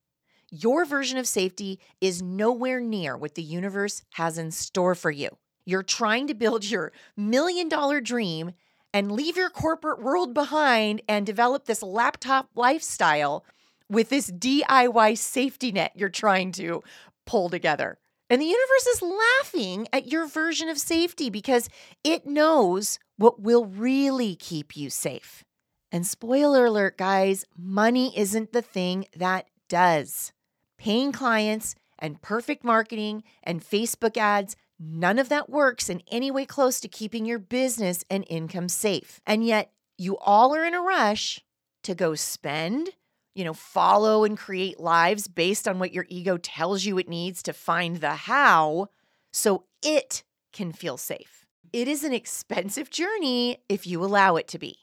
Your 0.50 0.86
version 0.86 1.20
of 1.20 1.28
safety 1.28 1.80
is 2.02 2.24
nowhere 2.24 2.80
near 2.80 3.16
what 3.16 3.36
the 3.36 3.44
universe 3.44 4.02
has 4.14 4.40
in 4.40 4.50
store 4.50 4.96
for 4.96 5.12
you. 5.12 5.30
You're 5.66 5.84
trying 5.84 6.26
to 6.28 6.34
build 6.34 6.66
your 6.66 6.92
million 7.16 7.70
dollar 7.70 8.02
dream 8.02 8.54
and 8.92 9.12
leave 9.12 9.38
your 9.38 9.52
corporate 9.52 10.02
world 10.02 10.34
behind 10.34 11.04
and 11.08 11.28
develop 11.28 11.66
this 11.66 11.84
laptop 11.84 12.50
lifestyle 12.56 13.46
with 13.90 14.10
this 14.10 14.32
DIY 14.32 15.18
safety 15.18 15.72
net 15.72 15.92
you're 15.96 16.10
trying 16.10 16.52
to 16.54 16.84
pull 17.26 17.50
together. 17.50 17.98
And 18.30 18.40
the 18.42 18.46
universe 18.46 18.88
is 18.88 19.02
laughing 19.02 19.88
at 19.92 20.12
your 20.12 20.28
version 20.28 20.70
of 20.70 20.78
safety 20.78 21.30
because 21.30 21.68
it 22.04 22.28
knows 22.28 23.00
what 23.18 23.42
will 23.42 23.66
really 23.66 24.36
keep 24.36 24.78
you 24.78 24.90
safe. 24.90 25.44
And 25.92 26.06
spoiler 26.06 26.66
alert, 26.66 26.98
guys, 26.98 27.46
money 27.58 28.16
isn't 28.16 28.54
the 28.54 28.62
thing 28.62 29.06
that 29.16 29.48
does. 29.68 30.32
Paying 30.78 31.12
clients 31.12 31.74
and 31.98 32.22
perfect 32.22 32.64
marketing 32.64 33.24
and 33.42 33.66
Facebook 33.66 34.16
ads, 34.16 34.56
none 34.80 35.18
of 35.18 35.30
that 35.30 35.50
works 35.50 35.90
in 35.90 36.04
any 36.12 36.30
way 36.30 36.46
close 36.46 36.80
to 36.82 36.88
keeping 36.88 37.26
your 37.26 37.40
business 37.40 38.06
and 38.12 38.26
income 38.30 38.70
safe. 38.70 39.20
And 39.26 39.44
yet, 39.44 39.72
you 39.98 40.18
all 40.20 40.56
are 40.56 40.64
in 40.64 40.76
a 40.76 40.82
rush 40.82 41.42
to 41.84 41.96
go 41.96 42.14
spend 42.14 42.92
you 43.36 43.44
know, 43.44 43.54
follow 43.54 44.24
and 44.24 44.38
create 44.38 44.80
lives 44.80 45.28
based 45.28 45.68
on 45.68 45.80
what 45.80 45.94
your 45.94 46.06
ego 46.10 46.38
tells 46.38 46.86
you 46.86 46.98
it 46.98 47.08
needs 47.08 47.44
to 47.44 47.54
find 47.54 47.98
the 47.98 48.12
how 48.12 48.88
so 49.32 49.66
it 49.84 50.24
can 50.52 50.72
feel 50.72 50.98
safe. 50.98 51.46
It 51.72 51.88
is 51.88 52.04
an 52.04 52.14
expensive 52.14 52.90
journey 52.90 53.58
if 53.70 53.86
you 53.86 54.04
allow 54.04 54.36
it 54.36 54.48
to 54.50 54.60
be, 54.60 54.80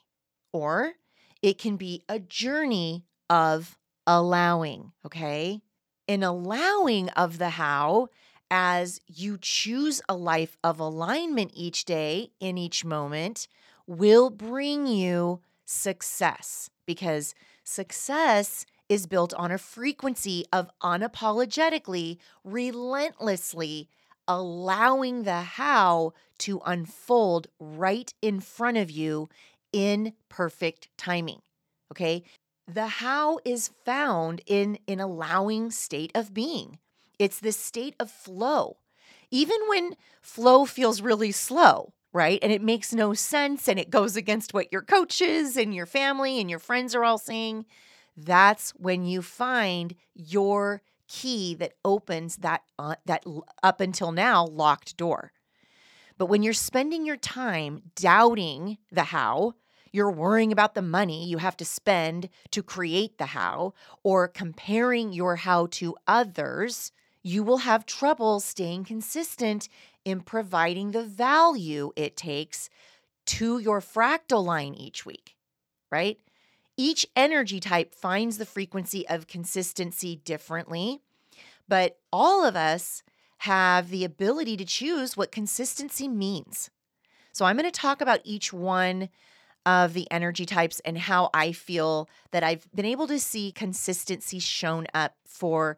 or 0.53 0.93
it 1.41 1.57
can 1.57 1.75
be 1.75 2.03
a 2.07 2.19
journey 2.19 3.05
of 3.29 3.77
allowing, 4.05 4.93
okay? 5.05 5.61
An 6.07 6.23
allowing 6.23 7.09
of 7.09 7.37
the 7.37 7.49
how 7.49 8.07
as 8.49 9.01
you 9.07 9.37
choose 9.41 10.01
a 10.07 10.15
life 10.15 10.57
of 10.63 10.79
alignment 10.79 11.51
each 11.53 11.83
day 11.83 12.31
in 12.39 12.57
each 12.57 12.85
moment 12.85 13.47
will 13.85 14.29
bring 14.29 14.87
you 14.87 15.41
success 15.65 16.69
because 16.85 17.35
Success 17.69 18.65
is 18.87 19.07
built 19.07 19.33
on 19.33 19.51
a 19.51 19.57
frequency 19.57 20.45
of 20.53 20.71
unapologetically, 20.81 22.17
relentlessly 22.45 23.89
allowing 24.25 25.23
the 25.23 25.41
how 25.41 26.13
to 26.37 26.61
unfold 26.65 27.47
right 27.59 28.13
in 28.21 28.39
front 28.39 28.77
of 28.77 28.89
you 28.89 29.27
in 29.73 30.13
perfect 30.29 30.87
timing. 30.97 31.41
Okay. 31.91 32.23
The 32.69 32.87
how 32.87 33.39
is 33.43 33.71
found 33.83 34.41
in 34.45 34.79
an 34.87 35.01
allowing 35.01 35.69
state 35.69 36.13
of 36.15 36.33
being. 36.33 36.79
It's 37.19 37.41
this 37.41 37.57
state 37.57 37.97
of 37.99 38.09
flow. 38.09 38.77
Even 39.29 39.57
when 39.67 39.97
flow 40.21 40.63
feels 40.63 41.01
really 41.01 41.33
slow, 41.33 41.91
right? 42.13 42.39
And 42.41 42.51
it 42.51 42.61
makes 42.61 42.93
no 42.93 43.13
sense 43.13 43.67
and 43.67 43.79
it 43.79 43.89
goes 43.89 44.15
against 44.15 44.53
what 44.53 44.71
your 44.71 44.81
coaches 44.81 45.57
and 45.57 45.73
your 45.73 45.85
family 45.85 46.39
and 46.39 46.49
your 46.49 46.59
friends 46.59 46.95
are 46.95 47.03
all 47.03 47.17
saying. 47.17 47.65
That's 48.15 48.71
when 48.71 49.05
you 49.05 49.21
find 49.21 49.95
your 50.15 50.81
key 51.07 51.53
that 51.55 51.73
opens 51.85 52.37
that 52.37 52.63
uh, 52.79 52.95
that 53.05 53.23
up 53.63 53.79
until 53.79 54.11
now 54.11 54.45
locked 54.45 54.97
door. 54.97 55.31
But 56.17 56.25
when 56.25 56.41
you're 56.41 56.53
spending 56.53 57.05
your 57.05 57.17
time 57.17 57.83
doubting 57.95 58.79
the 58.91 59.03
how, 59.03 59.53
you're 59.91 60.11
worrying 60.11 60.51
about 60.51 60.73
the 60.73 60.81
money 60.81 61.27
you 61.27 61.37
have 61.37 61.57
to 61.57 61.65
spend 61.65 62.29
to 62.51 62.63
create 62.63 63.17
the 63.17 63.27
how 63.27 63.73
or 64.03 64.27
comparing 64.27 65.13
your 65.13 65.37
how 65.37 65.67
to 65.71 65.95
others, 66.07 66.91
you 67.27 67.43
will 67.43 67.57
have 67.57 67.85
trouble 67.85 68.39
staying 68.39 68.85
consistent 68.85 69.67
in 70.05 70.21
providing 70.21 70.91
the 70.91 71.03
value 71.03 71.91
it 71.97 72.15
takes 72.15 72.69
to 73.25 73.59
your 73.59 73.81
fractal 73.81 74.45
line 74.45 74.73
each 74.73 75.05
week, 75.05 75.35
right? 75.91 76.17
Each 76.77 77.05
energy 77.17 77.59
type 77.59 77.93
finds 77.93 78.37
the 78.37 78.45
frequency 78.45 79.05
of 79.09 79.27
consistency 79.27 80.21
differently, 80.23 81.01
but 81.67 81.97
all 82.13 82.45
of 82.45 82.55
us 82.55 83.03
have 83.39 83.89
the 83.89 84.05
ability 84.05 84.55
to 84.55 84.63
choose 84.63 85.17
what 85.17 85.29
consistency 85.29 86.07
means. 86.07 86.69
So 87.33 87.43
I'm 87.43 87.57
going 87.57 87.69
to 87.69 87.77
talk 87.77 87.99
about 87.99 88.21
each 88.23 88.53
one 88.53 89.09
of 89.65 89.93
the 89.93 90.09
energy 90.09 90.45
types 90.45 90.79
and 90.85 90.97
how 90.97 91.29
I 91.33 91.51
feel 91.51 92.07
that 92.31 92.45
I've 92.45 92.69
been 92.73 92.85
able 92.85 93.07
to 93.07 93.19
see 93.19 93.51
consistency 93.51 94.39
shown 94.39 94.87
up 94.93 95.15
for 95.25 95.75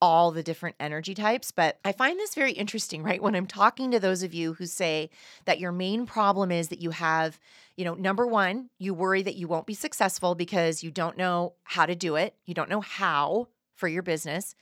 all 0.00 0.30
the 0.30 0.42
different 0.42 0.76
energy 0.78 1.14
types. 1.14 1.50
But 1.50 1.78
I 1.84 1.92
find 1.92 2.18
this 2.18 2.34
very 2.34 2.52
interesting, 2.52 3.02
right? 3.02 3.22
When 3.22 3.34
I'm 3.34 3.46
talking 3.46 3.90
to 3.90 4.00
those 4.00 4.22
of 4.22 4.34
you 4.34 4.54
who 4.54 4.66
say 4.66 5.10
that 5.44 5.58
your 5.58 5.72
main 5.72 6.06
problem 6.06 6.50
is 6.50 6.68
that 6.68 6.80
you 6.80 6.90
have, 6.90 7.38
you 7.76 7.84
know, 7.84 7.94
number 7.94 8.26
one, 8.26 8.70
you 8.78 8.94
worry 8.94 9.22
that 9.22 9.36
you 9.36 9.48
won't 9.48 9.66
be 9.66 9.74
successful 9.74 10.34
because 10.34 10.82
you 10.82 10.90
don't 10.90 11.16
know 11.16 11.54
how 11.64 11.86
to 11.86 11.94
do 11.94 12.16
it, 12.16 12.34
you 12.44 12.54
don't 12.54 12.70
know 12.70 12.80
how 12.80 13.48
for 13.74 13.88
your 13.88 14.02
business. 14.02 14.54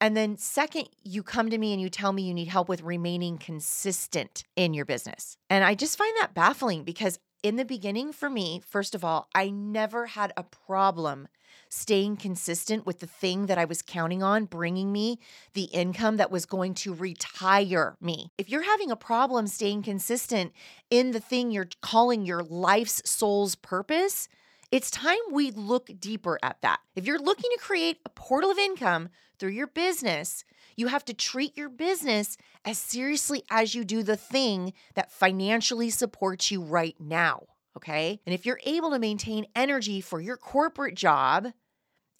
And 0.00 0.16
then, 0.16 0.36
second, 0.36 0.88
you 1.02 1.24
come 1.24 1.50
to 1.50 1.58
me 1.58 1.72
and 1.72 1.82
you 1.82 1.90
tell 1.90 2.12
me 2.12 2.22
you 2.22 2.34
need 2.34 2.46
help 2.46 2.68
with 2.68 2.82
remaining 2.82 3.36
consistent 3.36 4.44
in 4.54 4.72
your 4.72 4.84
business. 4.84 5.36
And 5.50 5.64
I 5.64 5.74
just 5.74 5.98
find 5.98 6.14
that 6.20 6.34
baffling 6.34 6.84
because 6.84 7.18
in 7.42 7.56
the 7.56 7.64
beginning, 7.64 8.12
for 8.12 8.28
me, 8.28 8.60
first 8.66 8.94
of 8.94 9.04
all, 9.04 9.28
I 9.34 9.50
never 9.50 10.06
had 10.06 10.32
a 10.36 10.42
problem 10.42 11.28
staying 11.68 12.16
consistent 12.16 12.86
with 12.86 13.00
the 13.00 13.06
thing 13.06 13.46
that 13.46 13.58
I 13.58 13.64
was 13.64 13.82
counting 13.82 14.22
on 14.22 14.46
bringing 14.46 14.90
me 14.90 15.18
the 15.52 15.64
income 15.64 16.16
that 16.16 16.30
was 16.30 16.46
going 16.46 16.74
to 16.74 16.94
retire 16.94 17.96
me. 18.00 18.32
If 18.38 18.48
you're 18.48 18.62
having 18.62 18.90
a 18.90 18.96
problem 18.96 19.46
staying 19.46 19.82
consistent 19.82 20.52
in 20.90 21.10
the 21.10 21.20
thing 21.20 21.50
you're 21.50 21.68
calling 21.82 22.24
your 22.24 22.42
life's 22.42 23.02
soul's 23.08 23.54
purpose, 23.54 24.28
it's 24.70 24.90
time 24.90 25.18
we 25.30 25.50
look 25.50 25.90
deeper 25.98 26.38
at 26.42 26.60
that. 26.62 26.80
If 26.94 27.06
you're 27.06 27.18
looking 27.18 27.50
to 27.52 27.62
create 27.62 27.98
a 28.04 28.10
portal 28.10 28.50
of 28.50 28.58
income 28.58 29.10
through 29.38 29.50
your 29.50 29.66
business, 29.66 30.44
you 30.78 30.86
have 30.86 31.04
to 31.06 31.12
treat 31.12 31.56
your 31.56 31.68
business 31.68 32.36
as 32.64 32.78
seriously 32.78 33.42
as 33.50 33.74
you 33.74 33.84
do 33.84 34.04
the 34.04 34.16
thing 34.16 34.72
that 34.94 35.10
financially 35.10 35.90
supports 35.90 36.52
you 36.52 36.62
right 36.62 36.94
now. 37.00 37.42
Okay. 37.76 38.20
And 38.24 38.32
if 38.32 38.46
you're 38.46 38.60
able 38.64 38.92
to 38.92 38.98
maintain 38.98 39.46
energy 39.56 40.00
for 40.00 40.20
your 40.20 40.36
corporate 40.36 40.94
job, 40.94 41.48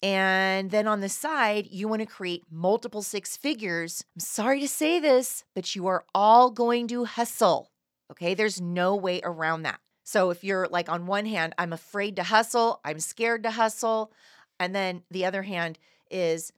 and 0.03 0.71
then 0.71 0.87
on 0.87 0.99
the 0.99 1.09
side, 1.09 1.67
you 1.71 1.87
want 1.87 2.01
to 2.01 2.05
create 2.05 2.43
multiple 2.51 3.01
six 3.01 3.37
figures. 3.37 4.03
I'm 4.15 4.19
sorry 4.19 4.59
to 4.59 4.67
say 4.67 4.99
this, 4.99 5.45
but 5.55 5.75
you 5.75 5.87
are 5.87 6.03
all 6.13 6.51
going 6.51 6.87
to 6.89 7.05
hustle. 7.05 7.71
Okay. 8.11 8.33
There's 8.33 8.59
no 8.59 8.95
way 8.95 9.21
around 9.23 9.63
that. 9.63 9.79
So 10.03 10.31
if 10.31 10.43
you're 10.43 10.67
like, 10.69 10.89
on 10.89 11.05
one 11.05 11.25
hand, 11.25 11.53
I'm 11.57 11.71
afraid 11.71 12.17
to 12.17 12.23
hustle, 12.23 12.81
I'm 12.83 12.99
scared 12.99 13.43
to 13.43 13.51
hustle. 13.51 14.11
And 14.59 14.75
then 14.75 15.03
the 15.11 15.23
other 15.25 15.43
hand 15.43 15.79
is, 16.11 16.51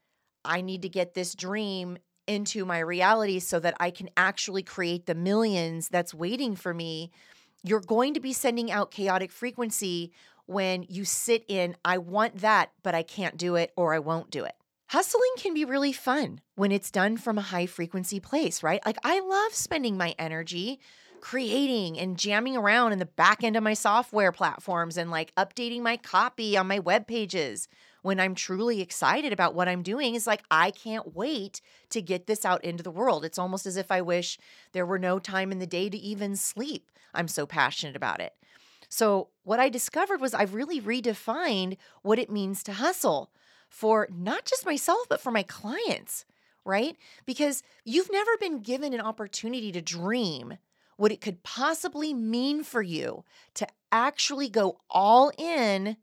I 0.44 0.62
need 0.62 0.82
to 0.84 0.90
get 0.90 1.14
this 1.14 1.36
dream 1.36 1.98
into 2.28 2.66
my 2.66 2.80
reality 2.80 3.40
so 3.40 3.60
that 3.60 3.76
I 3.80 3.92
can 3.92 4.10
actually 4.16 4.64
create 4.64 5.06
the 5.06 5.16
millions 5.16 5.90
that's 5.90 6.14
waiting 6.14 6.56
for 6.56 6.74
me 6.74 7.12
You're 7.64 7.80
going 7.80 8.16
to 8.16 8.20
be 8.20 8.34
sending 8.34 8.72
out 8.72 8.92
chaotic 8.92 9.32
frequency 9.32 10.12
when 10.48 10.86
you 10.90 11.06
sit 11.06 11.46
in, 11.48 11.76
I 11.86 12.00
want 12.00 12.38
that, 12.42 12.72
but 12.84 12.96
I 12.96 13.04
can't 13.04 13.38
do 13.38 13.56
it 13.56 13.72
or 13.76 13.94
I 13.94 14.00
won't 14.00 14.32
do 14.32 14.44
it. 14.44 14.56
Hustling 14.88 15.32
can 15.38 15.54
be 15.54 15.64
really 15.64 15.94
fun 15.94 16.42
when 16.56 16.72
it's 16.72 16.92
done 16.92 17.18
from 17.18 17.38
a 17.38 17.42
high 17.42 17.68
frequency 17.68 18.20
place, 18.20 18.62
right? 18.62 18.82
Like, 18.86 18.98
I 19.04 19.20
love 19.22 19.54
spending 19.54 19.96
my 19.96 20.16
energy 20.20 20.80
creating 21.22 22.00
and 22.00 22.18
jamming 22.18 22.58
around 22.58 22.92
in 22.92 23.00
the 23.00 23.06
back 23.06 23.44
end 23.44 23.56
of 23.56 23.64
my 23.64 23.76
software 23.76 24.32
platforms 24.32 24.98
and 24.98 25.12
like 25.12 25.34
updating 25.36 25.82
my 25.82 25.96
copy 25.96 26.58
on 26.58 26.68
my 26.68 26.80
web 26.80 27.08
pages 27.08 27.68
when 28.02 28.20
I'm 28.20 28.36
truly 28.36 28.82
excited 28.82 29.32
about 29.32 29.54
what 29.54 29.68
I'm 29.68 29.84
doing 29.84 30.16
is 30.16 30.28
like, 30.28 30.44
I 30.50 30.72
can't 30.72 31.16
wait 31.16 31.62
to 31.90 32.02
get 32.02 32.28
this 32.28 32.46
out 32.46 32.64
into 32.64 32.84
the 32.84 32.92
world. 32.92 33.24
It's 33.24 33.40
almost 33.40 33.66
as 33.66 33.78
if 33.78 33.92
I 33.92 34.02
wish 34.02 34.38
there 34.72 34.86
were 34.86 35.00
no 35.00 35.20
time 35.20 35.52
in 35.52 35.60
the 35.60 35.68
day 35.68 35.90
to 35.90 35.98
even 35.98 36.36
sleep. 36.36 36.90
I'm 37.14 37.28
so 37.28 37.46
passionate 37.46 37.96
about 37.96 38.20
it. 38.20 38.34
So, 38.90 39.30
what 39.44 39.60
I 39.60 39.70
discovered 39.70 40.20
was 40.20 40.34
I've 40.34 40.54
really 40.54 40.82
redefined 40.82 41.78
what 42.02 42.20
it 42.20 42.30
means 42.30 42.62
to 42.64 42.74
hustle 42.74 43.32
for 43.70 44.08
not 44.12 44.46
just 44.46 44.66
myself, 44.66 45.08
but 45.08 45.22
for 45.22 45.32
my 45.32 45.44
clients, 45.44 46.26
right? 46.66 46.98
Because 47.26 47.64
you've 47.86 48.12
never 48.12 48.32
been 48.38 48.60
given 48.62 48.94
an 48.94 49.00
opportunity 49.00 49.72
to 49.72 49.82
dream 49.82 50.58
what 50.98 51.12
it 51.12 51.22
could 51.22 51.42
possibly 51.42 52.14
mean 52.14 52.64
for 52.64 52.82
you 52.82 53.24
to 53.56 53.66
actually 53.92 54.50
go 54.50 54.78
all 54.90 55.32
in 55.38 55.96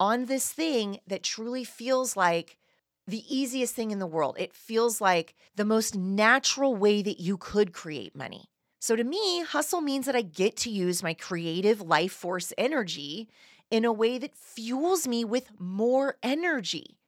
on 0.00 0.26
this 0.26 0.52
thing 0.52 1.00
that 1.06 1.22
truly 1.22 1.64
feels 1.64 2.16
like 2.16 2.58
the 3.06 3.24
easiest 3.34 3.74
thing 3.74 3.90
in 3.90 3.98
the 3.98 4.06
world. 4.06 4.36
It 4.38 4.52
feels 4.52 5.00
like 5.00 5.34
the 5.56 5.64
most 5.64 5.96
natural 5.96 6.76
way 6.76 7.02
that 7.02 7.20
you 7.20 7.38
could 7.38 7.72
create 7.72 8.14
money. 8.14 8.50
So 8.80 8.94
to 8.94 9.02
me, 9.02 9.42
hustle 9.42 9.80
means 9.80 10.06
that 10.06 10.14
I 10.14 10.22
get 10.22 10.56
to 10.58 10.70
use 10.70 11.02
my 11.02 11.14
creative 11.14 11.80
life 11.80 12.12
force 12.12 12.52
energy 12.56 13.28
in 13.70 13.84
a 13.84 13.92
way 13.92 14.18
that 14.18 14.36
fuels 14.36 15.08
me 15.08 15.24
with 15.24 15.50
more 15.58 16.16
energy. 16.22 16.98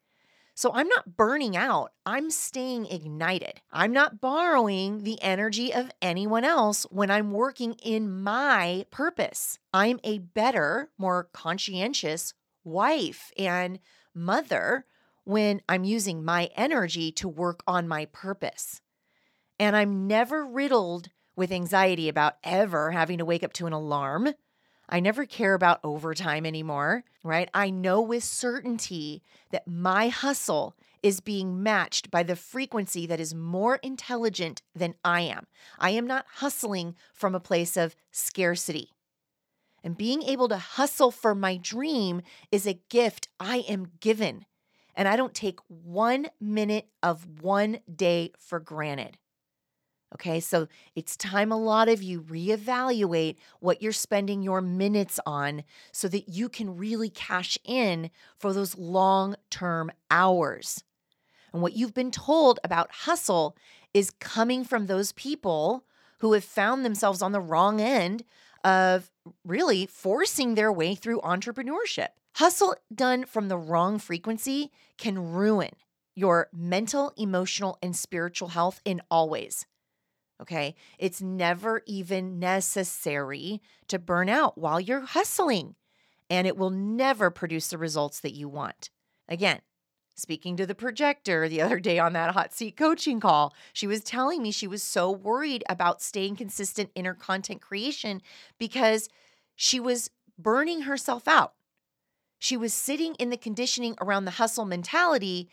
So 0.54 0.72
I'm 0.74 0.88
not 0.88 1.16
burning 1.16 1.56
out, 1.56 1.92
I'm 2.04 2.30
staying 2.30 2.86
ignited. 2.86 3.62
I'm 3.72 3.92
not 3.92 4.20
borrowing 4.20 5.04
the 5.04 5.20
energy 5.22 5.72
of 5.72 5.90
anyone 6.02 6.44
else 6.44 6.84
when 6.90 7.10
I'm 7.10 7.30
working 7.30 7.74
in 7.82 8.22
my 8.22 8.84
purpose. 8.90 9.58
I'm 9.72 10.00
a 10.04 10.18
better, 10.18 10.90
more 10.98 11.30
conscientious 11.32 12.34
wife 12.64 13.32
and 13.38 13.78
mother 14.14 14.84
when 15.24 15.60
I'm 15.68 15.84
using 15.84 16.24
my 16.24 16.50
energy 16.56 17.12
to 17.12 17.28
work 17.28 17.62
on 17.66 17.86
my 17.86 18.06
purpose. 18.06 18.80
And 19.58 19.76
I'm 19.76 20.06
never 20.06 20.44
riddled 20.44 21.10
with 21.36 21.52
anxiety 21.52 22.08
about 22.08 22.36
ever 22.42 22.90
having 22.90 23.18
to 23.18 23.24
wake 23.24 23.44
up 23.44 23.52
to 23.54 23.66
an 23.66 23.72
alarm. 23.72 24.34
I 24.88 25.00
never 25.00 25.24
care 25.24 25.54
about 25.54 25.80
overtime 25.84 26.44
anymore, 26.44 27.04
right? 27.22 27.48
I 27.54 27.70
know 27.70 28.00
with 28.00 28.24
certainty 28.24 29.22
that 29.52 29.68
my 29.68 30.08
hustle 30.08 30.74
is 31.02 31.20
being 31.20 31.62
matched 31.62 32.10
by 32.10 32.22
the 32.22 32.36
frequency 32.36 33.06
that 33.06 33.20
is 33.20 33.34
more 33.34 33.76
intelligent 33.76 34.62
than 34.74 34.94
I 35.04 35.22
am. 35.22 35.46
I 35.78 35.90
am 35.90 36.06
not 36.06 36.26
hustling 36.36 36.96
from 37.14 37.34
a 37.34 37.40
place 37.40 37.76
of 37.76 37.94
scarcity. 38.10 38.90
And 39.82 39.96
being 39.96 40.22
able 40.22 40.48
to 40.48 40.58
hustle 40.58 41.10
for 41.10 41.34
my 41.34 41.56
dream 41.56 42.22
is 42.52 42.66
a 42.66 42.80
gift 42.88 43.28
I 43.38 43.58
am 43.68 43.92
given. 44.00 44.44
And 44.94 45.08
I 45.08 45.16
don't 45.16 45.34
take 45.34 45.58
one 45.68 46.28
minute 46.40 46.88
of 47.02 47.42
one 47.42 47.78
day 47.94 48.32
for 48.38 48.60
granted. 48.60 49.16
Okay, 50.12 50.40
so 50.40 50.66
it's 50.96 51.16
time 51.16 51.52
a 51.52 51.56
lot 51.56 51.88
of 51.88 52.02
you 52.02 52.22
reevaluate 52.22 53.36
what 53.60 53.80
you're 53.80 53.92
spending 53.92 54.42
your 54.42 54.60
minutes 54.60 55.20
on 55.24 55.62
so 55.92 56.08
that 56.08 56.28
you 56.28 56.48
can 56.48 56.76
really 56.76 57.08
cash 57.08 57.56
in 57.64 58.10
for 58.36 58.52
those 58.52 58.76
long 58.76 59.36
term 59.50 59.90
hours. 60.10 60.82
And 61.52 61.62
what 61.62 61.74
you've 61.74 61.94
been 61.94 62.10
told 62.10 62.58
about 62.64 62.90
hustle 62.90 63.56
is 63.94 64.10
coming 64.10 64.64
from 64.64 64.86
those 64.86 65.12
people 65.12 65.84
who 66.18 66.32
have 66.32 66.44
found 66.44 66.84
themselves 66.84 67.22
on 67.22 67.32
the 67.32 67.40
wrong 67.40 67.80
end 67.80 68.24
of 68.64 69.10
really 69.44 69.86
forcing 69.86 70.54
their 70.54 70.72
way 70.72 70.94
through 70.94 71.20
entrepreneurship. 71.20 72.08
Hustle 72.36 72.76
done 72.94 73.24
from 73.24 73.48
the 73.48 73.58
wrong 73.58 73.98
frequency 73.98 74.70
can 74.98 75.32
ruin 75.32 75.70
your 76.14 76.48
mental, 76.52 77.12
emotional, 77.16 77.78
and 77.82 77.96
spiritual 77.96 78.48
health 78.48 78.80
in 78.84 79.00
all 79.10 79.28
ways. 79.28 79.66
Okay. 80.40 80.74
It's 80.98 81.20
never 81.20 81.82
even 81.86 82.38
necessary 82.38 83.60
to 83.88 83.98
burn 83.98 84.28
out 84.28 84.56
while 84.56 84.80
you're 84.80 85.00
hustling, 85.00 85.74
and 86.28 86.46
it 86.46 86.56
will 86.56 86.70
never 86.70 87.30
produce 87.30 87.68
the 87.68 87.78
results 87.78 88.20
that 88.20 88.34
you 88.34 88.48
want. 88.48 88.90
Again, 89.28 89.60
speaking 90.14 90.56
to 90.56 90.66
the 90.66 90.74
projector 90.74 91.48
the 91.48 91.62
other 91.62 91.80
day 91.80 91.98
on 91.98 92.12
that 92.12 92.34
hot 92.34 92.52
seat 92.52 92.76
coaching 92.76 93.20
call, 93.20 93.54
she 93.72 93.86
was 93.86 94.02
telling 94.02 94.42
me 94.42 94.50
she 94.50 94.66
was 94.66 94.82
so 94.82 95.10
worried 95.10 95.64
about 95.68 96.02
staying 96.02 96.36
consistent 96.36 96.90
in 96.94 97.04
her 97.04 97.14
content 97.14 97.60
creation 97.62 98.20
because 98.58 99.08
she 99.56 99.80
was 99.80 100.10
burning 100.38 100.82
herself 100.82 101.26
out. 101.26 101.54
She 102.38 102.56
was 102.56 102.72
sitting 102.72 103.14
in 103.16 103.30
the 103.30 103.36
conditioning 103.36 103.94
around 104.00 104.24
the 104.24 104.32
hustle 104.32 104.64
mentality 104.64 105.48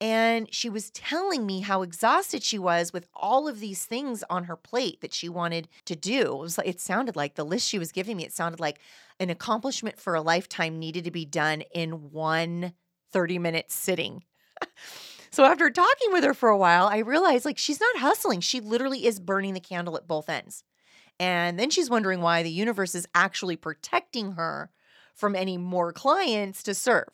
and 0.00 0.52
she 0.52 0.68
was 0.68 0.90
telling 0.90 1.46
me 1.46 1.60
how 1.60 1.80
exhausted 1.80 2.42
she 2.42 2.58
was 2.58 2.92
with 2.92 3.08
all 3.14 3.48
of 3.48 3.60
these 3.60 3.86
things 3.86 4.22
on 4.28 4.44
her 4.44 4.56
plate 4.56 5.00
that 5.00 5.14
she 5.14 5.28
wanted 5.28 5.68
to 5.86 5.96
do. 5.96 6.20
It 6.20 6.40
was 6.40 6.58
like 6.58 6.68
it 6.68 6.80
sounded 6.80 7.16
like 7.16 7.34
the 7.34 7.44
list 7.44 7.66
she 7.66 7.78
was 7.78 7.92
giving 7.92 8.18
me, 8.18 8.24
it 8.24 8.32
sounded 8.32 8.60
like 8.60 8.78
an 9.18 9.30
accomplishment 9.30 9.98
for 9.98 10.14
a 10.14 10.20
lifetime 10.20 10.78
needed 10.78 11.04
to 11.04 11.10
be 11.10 11.24
done 11.24 11.62
in 11.72 12.10
one 12.10 12.74
30 13.16 13.38
minute 13.38 13.70
sitting. 13.70 14.24
so 15.30 15.46
after 15.46 15.70
talking 15.70 16.12
with 16.12 16.22
her 16.22 16.34
for 16.34 16.50
a 16.50 16.58
while, 16.58 16.86
I 16.86 16.98
realized 16.98 17.46
like 17.46 17.56
she's 17.56 17.80
not 17.80 17.96
hustling. 17.96 18.40
She 18.40 18.60
literally 18.60 19.06
is 19.06 19.18
burning 19.20 19.54
the 19.54 19.60
candle 19.60 19.96
at 19.96 20.06
both 20.06 20.28
ends. 20.28 20.64
And 21.18 21.58
then 21.58 21.70
she's 21.70 21.88
wondering 21.88 22.20
why 22.20 22.42
the 22.42 22.50
universe 22.50 22.94
is 22.94 23.08
actually 23.14 23.56
protecting 23.56 24.32
her 24.32 24.68
from 25.14 25.34
any 25.34 25.56
more 25.56 25.94
clients 25.94 26.62
to 26.64 26.74
serve 26.74 27.08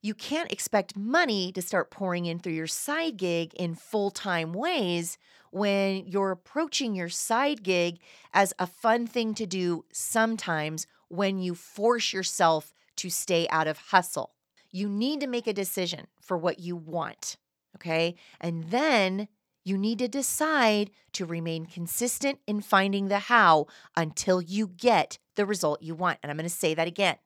you 0.00 0.14
can't 0.14 0.52
expect 0.52 0.96
money 0.96 1.52
to 1.52 1.62
start 1.62 1.90
pouring 1.90 2.26
in 2.26 2.38
through 2.38 2.52
your 2.52 2.66
side 2.66 3.16
gig 3.16 3.52
in 3.54 3.74
full 3.74 4.10
time 4.10 4.52
ways 4.52 5.18
when 5.50 6.06
you're 6.06 6.30
approaching 6.30 6.94
your 6.94 7.08
side 7.08 7.62
gig 7.62 7.98
as 8.32 8.52
a 8.58 8.66
fun 8.66 9.06
thing 9.06 9.34
to 9.34 9.46
do 9.46 9.84
sometimes 9.92 10.86
when 11.08 11.38
you 11.38 11.54
force 11.54 12.12
yourself 12.12 12.72
to 12.96 13.10
stay 13.10 13.48
out 13.48 13.66
of 13.66 13.78
hustle. 13.78 14.34
You 14.70 14.88
need 14.88 15.20
to 15.20 15.26
make 15.26 15.46
a 15.46 15.52
decision 15.52 16.06
for 16.20 16.36
what 16.36 16.58
you 16.58 16.76
want, 16.76 17.36
okay? 17.76 18.14
And 18.40 18.64
then 18.70 19.28
you 19.64 19.76
need 19.76 19.98
to 19.98 20.08
decide 20.08 20.90
to 21.12 21.26
remain 21.26 21.66
consistent 21.66 22.38
in 22.46 22.60
finding 22.60 23.08
the 23.08 23.18
how 23.18 23.66
until 23.96 24.40
you 24.40 24.66
get 24.66 25.18
the 25.36 25.46
result 25.46 25.82
you 25.82 25.94
want. 25.94 26.18
And 26.22 26.30
I'm 26.30 26.36
going 26.36 26.44
to 26.44 26.50
say 26.50 26.74
that 26.74 26.88
again. 26.88 27.16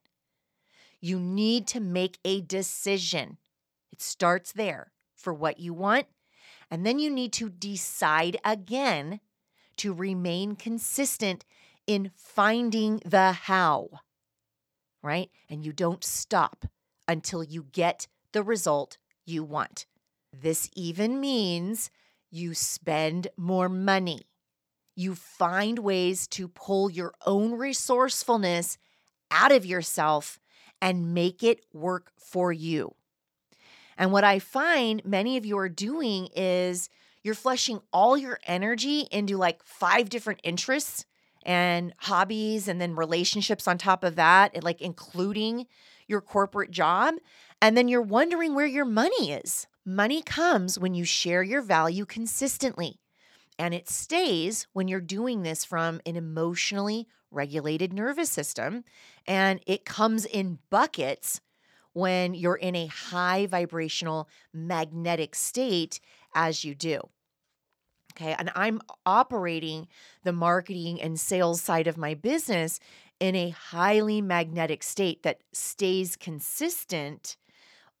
You 0.99 1.19
need 1.19 1.67
to 1.67 1.79
make 1.79 2.19
a 2.23 2.41
decision. 2.41 3.37
It 3.91 4.01
starts 4.01 4.51
there 4.51 4.91
for 5.15 5.33
what 5.33 5.59
you 5.59 5.73
want. 5.73 6.07
And 6.71 6.85
then 6.85 6.99
you 6.99 7.09
need 7.09 7.33
to 7.33 7.49
decide 7.49 8.37
again 8.43 9.19
to 9.77 9.93
remain 9.93 10.55
consistent 10.55 11.45
in 11.85 12.11
finding 12.15 13.01
the 13.05 13.31
how, 13.33 13.89
right? 15.01 15.29
And 15.49 15.65
you 15.65 15.73
don't 15.73 16.03
stop 16.03 16.65
until 17.07 17.43
you 17.43 17.65
get 17.71 18.07
the 18.31 18.43
result 18.43 18.97
you 19.25 19.43
want. 19.43 19.85
This 20.31 20.69
even 20.75 21.19
means 21.19 21.91
you 22.31 22.53
spend 22.53 23.27
more 23.37 23.69
money. 23.69 24.21
You 24.95 25.15
find 25.15 25.79
ways 25.79 26.27
to 26.29 26.47
pull 26.47 26.89
your 26.89 27.13
own 27.25 27.53
resourcefulness 27.53 28.77
out 29.31 29.51
of 29.51 29.65
yourself 29.65 30.39
and 30.81 31.13
make 31.13 31.43
it 31.43 31.65
work 31.73 32.11
for 32.17 32.51
you. 32.51 32.95
And 33.97 34.11
what 34.11 34.23
I 34.23 34.39
find 34.39 35.05
many 35.05 35.37
of 35.37 35.45
you 35.45 35.57
are 35.57 35.69
doing 35.69 36.29
is 36.35 36.89
you're 37.23 37.35
flushing 37.35 37.79
all 37.91 38.17
your 38.17 38.39
energy 38.45 39.07
into 39.11 39.37
like 39.37 39.63
five 39.63 40.09
different 40.09 40.41
interests 40.43 41.05
and 41.43 41.93
hobbies 41.99 42.67
and 42.67 42.81
then 42.81 42.95
relationships 42.95 43.67
on 43.67 43.77
top 43.77 44.03
of 44.03 44.15
that, 44.15 44.63
like 44.63 44.81
including 44.81 45.67
your 46.07 46.21
corporate 46.21 46.71
job. 46.71 47.15
And 47.61 47.77
then 47.77 47.87
you're 47.87 48.01
wondering 48.01 48.55
where 48.55 48.65
your 48.65 48.85
money 48.85 49.31
is. 49.31 49.67
Money 49.85 50.21
comes 50.21 50.79
when 50.79 50.93
you 50.93 51.05
share 51.05 51.43
your 51.43 51.61
value 51.61 52.05
consistently. 52.05 52.99
And 53.59 53.73
it 53.73 53.89
stays 53.89 54.67
when 54.73 54.87
you're 54.87 55.01
doing 55.01 55.43
this 55.43 55.63
from 55.63 56.01
an 56.05 56.15
emotionally 56.15 57.07
regulated 57.31 57.93
nervous 57.93 58.29
system. 58.29 58.83
And 59.27 59.59
it 59.67 59.85
comes 59.85 60.25
in 60.25 60.59
buckets 60.69 61.41
when 61.93 62.33
you're 62.33 62.55
in 62.55 62.75
a 62.75 62.87
high 62.87 63.45
vibrational 63.45 64.27
magnetic 64.53 65.35
state 65.35 65.99
as 66.33 66.63
you 66.63 66.73
do. 66.75 67.01
Okay. 68.13 68.35
And 68.37 68.51
I'm 68.55 68.79
operating 69.05 69.87
the 70.23 70.33
marketing 70.33 71.01
and 71.01 71.19
sales 71.19 71.61
side 71.61 71.87
of 71.87 71.97
my 71.97 72.13
business 72.13 72.79
in 73.23 73.37
a 73.37 73.51
highly 73.51 74.21
magnetic 74.21 74.83
state 74.83 75.23
that 75.23 75.39
stays 75.53 76.17
consistent 76.17 77.37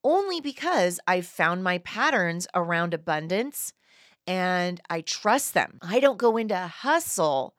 only 0.03 0.41
because 0.41 0.99
I've 1.07 1.25
found 1.25 1.63
my 1.63 1.77
patterns 1.77 2.45
around 2.53 2.93
abundance 2.93 3.71
and 4.27 4.81
I 4.89 4.99
trust 4.99 5.53
them. 5.53 5.79
I 5.81 6.01
don't 6.01 6.17
go 6.17 6.35
into 6.35 6.57
hustle 6.57 7.55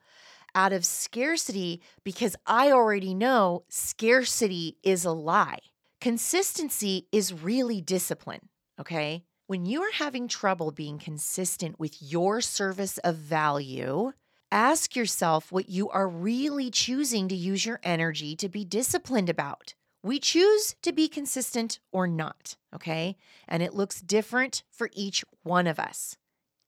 out 0.54 0.74
of 0.74 0.84
scarcity 0.84 1.80
because 2.04 2.36
I 2.46 2.70
already 2.70 3.14
know 3.14 3.64
scarcity 3.70 4.76
is 4.82 5.06
a 5.06 5.12
lie. 5.12 5.60
Consistency 6.02 7.08
is 7.12 7.32
really 7.32 7.80
discipline, 7.80 8.50
okay? 8.78 9.24
When 9.46 9.64
you 9.64 9.80
are 9.80 9.92
having 9.92 10.28
trouble 10.28 10.70
being 10.70 10.98
consistent 10.98 11.80
with 11.80 11.96
your 12.02 12.42
service 12.42 12.98
of 12.98 13.16
value, 13.16 14.12
ask 14.54 14.94
yourself 14.94 15.50
what 15.50 15.68
you 15.68 15.90
are 15.90 16.08
really 16.08 16.70
choosing 16.70 17.26
to 17.26 17.34
use 17.34 17.66
your 17.66 17.80
energy 17.82 18.36
to 18.36 18.48
be 18.48 18.64
disciplined 18.64 19.28
about. 19.28 19.74
We 20.04 20.20
choose 20.20 20.76
to 20.82 20.92
be 20.92 21.08
consistent 21.08 21.80
or 21.90 22.06
not, 22.06 22.56
okay? 22.72 23.16
And 23.48 23.64
it 23.64 23.74
looks 23.74 24.00
different 24.00 24.62
for 24.70 24.90
each 24.92 25.24
one 25.42 25.66
of 25.66 25.80
us. 25.80 26.16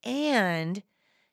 And 0.03 0.83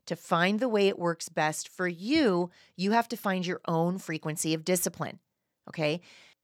to 0.05 0.15
find 0.15 0.59
the 0.59 0.69
way 0.69 0.87
it 0.87 0.99
works 0.99 1.27
best 1.27 1.67
for 1.67 1.87
you, 1.87 2.51
you 2.77 2.91
have 2.91 3.07
to 3.09 3.17
find 3.17 3.47
your 3.47 3.61
own 3.67 3.97
frequency 3.97 4.53
of 4.53 4.63
discipline, 4.63 5.17
okay? 5.69 6.01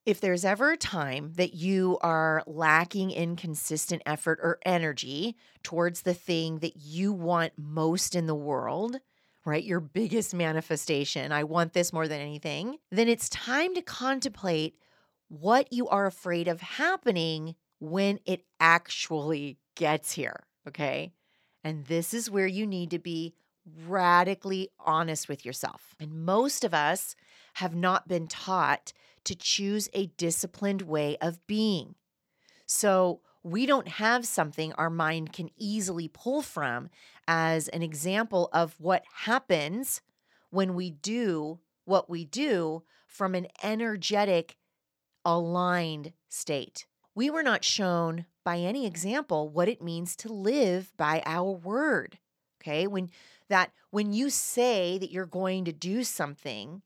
If 0.08 0.22
there's 0.22 0.46
ever 0.46 0.72
a 0.72 0.78
time 0.78 1.34
that 1.36 1.54
you 1.54 2.00
are 2.02 2.42
lacking 2.48 3.12
in 3.12 3.36
consistent 3.36 4.02
effort 4.08 4.40
or 4.42 4.58
energy 4.66 5.36
towards 5.62 6.02
the 6.02 6.16
thing 6.16 6.60
that 6.60 6.78
you 6.78 7.14
want 7.14 7.54
most 7.58 8.16
in 8.16 8.26
the 8.26 8.34
world, 8.34 9.02
right? 9.50 9.64
Your 9.64 9.80
biggest 9.80 10.34
manifestation, 10.34 11.32
I 11.32 11.44
want 11.44 11.74
this 11.74 11.92
more 11.92 12.08
than 12.08 12.22
anything, 12.22 12.78
then 12.92 13.08
it's 13.08 13.30
time 13.30 13.76
to 13.76 13.82
contemplate 13.82 14.76
what 15.28 15.72
you 15.72 15.88
are 15.88 16.06
afraid 16.06 16.48
of 16.48 16.62
happening 16.62 17.56
when 17.80 18.20
it 18.26 18.44
actually 18.60 19.58
gets 19.76 20.12
here, 20.12 20.44
okay? 20.68 21.12
And 21.64 21.86
this 21.86 22.14
is 22.14 22.32
where 22.32 22.48
you 22.48 22.66
need 22.66 22.92
to 22.92 23.00
be 23.00 23.34
radically 23.86 24.70
honest 24.80 25.30
with 25.30 25.46
yourself. 25.46 25.96
And 26.00 26.26
most 26.26 26.64
of 26.64 26.74
us 26.74 27.16
have 27.56 27.76
not 27.76 28.08
been 28.08 28.28
taught 28.28 28.94
to 29.26 29.36
choose 29.36 29.90
a 29.94 30.08
disciplined 30.08 30.82
way 30.84 31.18
of 31.22 31.46
being. 31.46 31.96
So 32.66 33.22
we 33.44 33.66
don't 33.66 33.88
have 33.88 34.26
something 34.26 34.74
our 34.74 34.90
mind 34.90 35.34
can 35.34 35.50
easily 35.58 36.08
pull 36.08 36.42
from 36.42 36.90
as 37.28 37.68
an 37.70 37.82
example 37.82 38.50
of 38.52 38.76
what 38.80 39.04
happens 39.24 40.02
when 40.50 40.74
we 40.74 40.90
do 40.92 41.60
what 41.90 42.10
we 42.10 42.24
do 42.24 42.84
from 43.08 43.36
an 43.36 43.48
energetic, 43.64 44.56
aligned 45.26 46.14
state. 46.30 46.86
We 47.16 47.30
were 47.30 47.44
not 47.44 47.66
shown 47.66 48.26
by 48.46 48.60
any 48.60 48.86
example 48.86 49.50
what 49.50 49.68
it 49.68 49.82
means 49.82 50.16
to 50.18 50.32
live 50.32 50.94
by 50.96 51.22
our 51.26 51.52
word. 51.52 52.20
Okay. 52.62 52.88
When 52.88 53.10
that, 53.50 53.72
when 53.90 54.14
you 54.14 54.30
say 54.30 54.98
that 55.00 55.12
you're 55.12 55.26
going 55.26 55.66
to 55.66 55.74
do 55.74 56.04
something, 56.04 56.84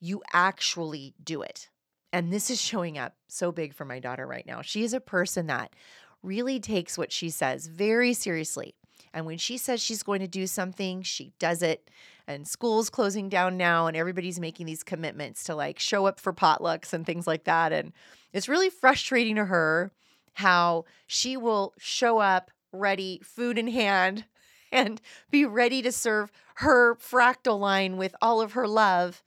you 0.00 0.22
actually 0.32 1.14
do 1.22 1.42
it. 1.42 1.68
And 2.12 2.32
this 2.32 2.50
is 2.50 2.60
showing 2.60 2.98
up 2.98 3.14
so 3.28 3.52
big 3.52 3.74
for 3.74 3.84
my 3.84 4.00
daughter 4.00 4.26
right 4.26 4.46
now. 4.46 4.62
She 4.62 4.82
is 4.82 4.92
a 4.92 5.00
person 5.00 5.46
that 5.46 5.74
really 6.22 6.60
takes 6.60 6.98
what 6.98 7.12
she 7.12 7.30
says 7.30 7.66
very 7.66 8.12
seriously. 8.12 8.74
And 9.12 9.26
when 9.26 9.38
she 9.38 9.58
says 9.58 9.80
she's 9.80 10.02
going 10.02 10.20
to 10.20 10.28
do 10.28 10.46
something, 10.46 11.02
she 11.02 11.32
does 11.38 11.62
it. 11.62 11.88
And 12.26 12.46
school's 12.46 12.90
closing 12.90 13.28
down 13.28 13.56
now, 13.56 13.86
and 13.86 13.96
everybody's 13.96 14.38
making 14.38 14.66
these 14.66 14.84
commitments 14.84 15.44
to 15.44 15.54
like 15.54 15.78
show 15.78 16.06
up 16.06 16.20
for 16.20 16.32
potlucks 16.32 16.92
and 16.92 17.04
things 17.04 17.26
like 17.26 17.44
that. 17.44 17.72
And 17.72 17.92
it's 18.32 18.48
really 18.48 18.70
frustrating 18.70 19.36
to 19.36 19.46
her 19.46 19.90
how 20.34 20.84
she 21.06 21.36
will 21.36 21.74
show 21.78 22.18
up 22.18 22.50
ready, 22.72 23.20
food 23.24 23.58
in 23.58 23.68
hand, 23.68 24.26
and 24.72 25.00
be 25.30 25.44
ready 25.44 25.82
to 25.82 25.90
serve 25.90 26.30
her 26.56 26.94
fractal 26.96 27.58
line 27.58 27.96
with 27.96 28.14
all 28.22 28.40
of 28.40 28.52
her 28.52 28.68
love. 28.68 29.22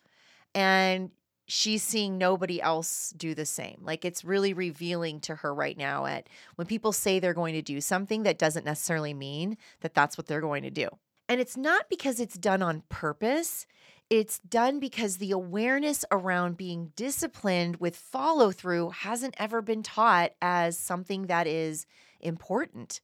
And 0.55 1.11
she's 1.53 1.83
seeing 1.83 2.17
nobody 2.17 2.59
else 2.59 3.13
do 3.15 3.35
the 3.35 3.45
same. 3.45 3.77
Like 3.83 4.03
it's 4.05 4.25
really 4.25 4.55
revealing 4.55 5.19
to 5.21 5.35
her 5.35 5.53
right 5.53 5.77
now 5.77 6.07
at 6.07 6.27
when 6.55 6.65
people 6.65 6.91
say 6.91 7.19
they're 7.19 7.35
going 7.35 7.53
to 7.53 7.61
do 7.61 7.79
something 7.79 8.23
that 8.23 8.39
doesn't 8.39 8.65
necessarily 8.65 9.13
mean 9.13 9.57
that 9.81 9.93
that's 9.93 10.17
what 10.17 10.25
they're 10.25 10.41
going 10.41 10.63
to 10.63 10.71
do. 10.71 10.89
And 11.29 11.39
it's 11.39 11.55
not 11.55 11.89
because 11.89 12.19
it's 12.19 12.39
done 12.39 12.63
on 12.63 12.81
purpose. 12.89 13.67
It's 14.09 14.39
done 14.39 14.79
because 14.79 15.17
the 15.17 15.29
awareness 15.29 16.03
around 16.09 16.57
being 16.57 16.91
disciplined 16.95 17.75
with 17.75 17.95
follow 17.95 18.51
through 18.51 18.89
hasn't 18.89 19.35
ever 19.37 19.61
been 19.61 19.83
taught 19.83 20.31
as 20.41 20.75
something 20.75 21.27
that 21.27 21.45
is 21.45 21.85
important. 22.19 22.99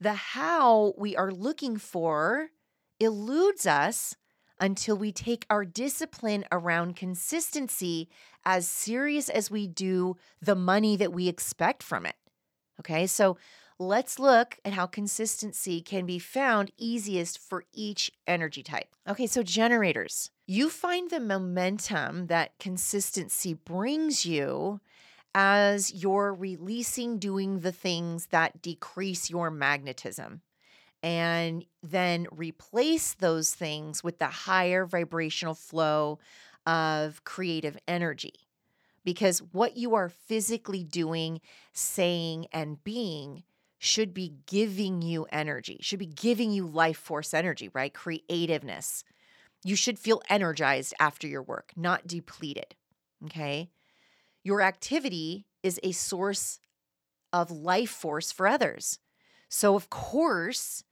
The 0.00 0.14
how 0.14 0.92
we 0.98 1.16
are 1.16 1.30
looking 1.30 1.76
for 1.76 2.48
eludes 2.98 3.64
us 3.64 4.16
until 4.60 4.96
we 4.96 5.12
take 5.12 5.46
our 5.50 5.64
discipline 5.64 6.44
around 6.52 6.96
consistency 6.96 8.08
as 8.44 8.68
serious 8.68 9.28
as 9.28 9.50
we 9.50 9.66
do 9.66 10.16
the 10.40 10.54
money 10.54 10.96
that 10.96 11.12
we 11.12 11.28
expect 11.28 11.82
from 11.82 12.06
it. 12.06 12.16
Okay, 12.80 13.06
so 13.06 13.36
let's 13.78 14.18
look 14.18 14.58
at 14.64 14.72
how 14.72 14.86
consistency 14.86 15.80
can 15.80 16.06
be 16.06 16.18
found 16.18 16.72
easiest 16.76 17.38
for 17.38 17.64
each 17.72 18.10
energy 18.26 18.62
type. 18.62 18.94
Okay, 19.08 19.26
so 19.26 19.42
generators, 19.42 20.30
you 20.46 20.68
find 20.68 21.10
the 21.10 21.20
momentum 21.20 22.26
that 22.26 22.58
consistency 22.58 23.54
brings 23.54 24.26
you 24.26 24.80
as 25.34 25.92
you're 25.92 26.32
releasing 26.32 27.18
doing 27.18 27.60
the 27.60 27.72
things 27.72 28.26
that 28.26 28.62
decrease 28.62 29.30
your 29.30 29.50
magnetism 29.50 30.42
and 31.04 31.66
then 31.82 32.26
replace 32.32 33.12
those 33.12 33.52
things 33.54 34.02
with 34.02 34.18
the 34.18 34.26
higher 34.26 34.86
vibrational 34.86 35.52
flow 35.52 36.18
of 36.66 37.22
creative 37.24 37.76
energy. 37.86 38.32
Because 39.04 39.40
what 39.52 39.76
you 39.76 39.94
are 39.94 40.08
physically 40.08 40.82
doing, 40.82 41.42
saying, 41.74 42.46
and 42.54 42.82
being 42.82 43.42
should 43.78 44.14
be 44.14 44.32
giving 44.46 45.02
you 45.02 45.26
energy, 45.30 45.76
should 45.82 45.98
be 45.98 46.06
giving 46.06 46.50
you 46.50 46.66
life 46.66 46.96
force 46.96 47.34
energy, 47.34 47.68
right? 47.74 47.92
Creativeness. 47.92 49.04
You 49.62 49.76
should 49.76 49.98
feel 49.98 50.22
energized 50.30 50.94
after 50.98 51.26
your 51.26 51.42
work, 51.42 51.72
not 51.76 52.06
depleted. 52.06 52.76
Okay. 53.26 53.68
Your 54.42 54.62
activity 54.62 55.44
is 55.62 55.78
a 55.82 55.92
source 55.92 56.60
of 57.30 57.50
life 57.50 57.90
force 57.90 58.32
for 58.32 58.48
others. 58.48 59.00
So, 59.50 59.76
of 59.76 59.90
course, 59.90 60.82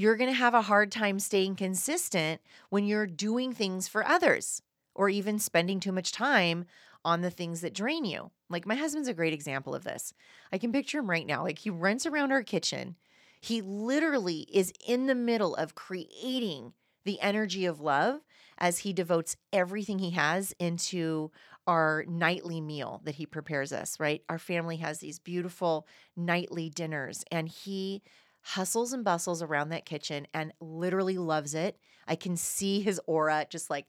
you're 0.00 0.16
going 0.16 0.30
to 0.30 0.34
have 0.34 0.54
a 0.54 0.62
hard 0.62 0.90
time 0.90 1.18
staying 1.18 1.54
consistent 1.54 2.40
when 2.70 2.86
you're 2.86 3.06
doing 3.06 3.52
things 3.52 3.86
for 3.86 4.06
others 4.06 4.62
or 4.94 5.10
even 5.10 5.38
spending 5.38 5.78
too 5.78 5.92
much 5.92 6.10
time 6.10 6.64
on 7.04 7.20
the 7.20 7.30
things 7.30 7.60
that 7.60 7.74
drain 7.74 8.06
you. 8.06 8.30
Like 8.48 8.64
my 8.64 8.76
husband's 8.76 9.08
a 9.08 9.14
great 9.14 9.34
example 9.34 9.74
of 9.74 9.84
this. 9.84 10.14
I 10.50 10.56
can 10.56 10.72
picture 10.72 11.00
him 11.00 11.10
right 11.10 11.26
now. 11.26 11.42
Like 11.42 11.58
he 11.58 11.68
runs 11.68 12.06
around 12.06 12.32
our 12.32 12.42
kitchen. 12.42 12.96
He 13.42 13.60
literally 13.60 14.46
is 14.50 14.72
in 14.86 15.06
the 15.06 15.14
middle 15.14 15.54
of 15.54 15.74
creating 15.74 16.72
the 17.04 17.20
energy 17.20 17.66
of 17.66 17.82
love 17.82 18.20
as 18.56 18.78
he 18.78 18.94
devotes 18.94 19.36
everything 19.52 19.98
he 19.98 20.12
has 20.12 20.54
into 20.58 21.30
our 21.66 22.06
nightly 22.08 22.62
meal 22.62 23.02
that 23.04 23.16
he 23.16 23.26
prepares 23.26 23.70
us, 23.70 24.00
right? 24.00 24.22
Our 24.30 24.38
family 24.38 24.78
has 24.78 25.00
these 25.00 25.18
beautiful 25.18 25.86
nightly 26.16 26.70
dinners 26.70 27.22
and 27.30 27.48
he 27.48 28.02
hustles 28.42 28.92
and 28.92 29.04
bustles 29.04 29.42
around 29.42 29.68
that 29.70 29.84
kitchen 29.84 30.26
and 30.32 30.52
literally 30.60 31.18
loves 31.18 31.54
it. 31.54 31.78
I 32.06 32.16
can 32.16 32.36
see 32.36 32.80
his 32.80 33.00
aura 33.06 33.46
just 33.48 33.70
like 33.70 33.86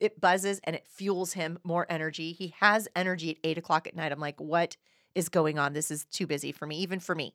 it 0.00 0.20
buzzes 0.20 0.60
and 0.64 0.74
it 0.74 0.86
fuels 0.86 1.34
him 1.34 1.58
more 1.62 1.86
energy. 1.90 2.32
He 2.32 2.54
has 2.58 2.88
energy 2.96 3.30
at 3.30 3.36
eight 3.44 3.58
o'clock 3.58 3.86
at 3.86 3.94
night. 3.94 4.12
I'm 4.12 4.20
like, 4.20 4.40
what 4.40 4.76
is 5.14 5.28
going 5.28 5.58
on? 5.58 5.74
This 5.74 5.90
is 5.90 6.06
too 6.06 6.26
busy 6.26 6.52
for 6.52 6.66
me, 6.66 6.78
even 6.78 7.00
for 7.00 7.14
me. 7.14 7.34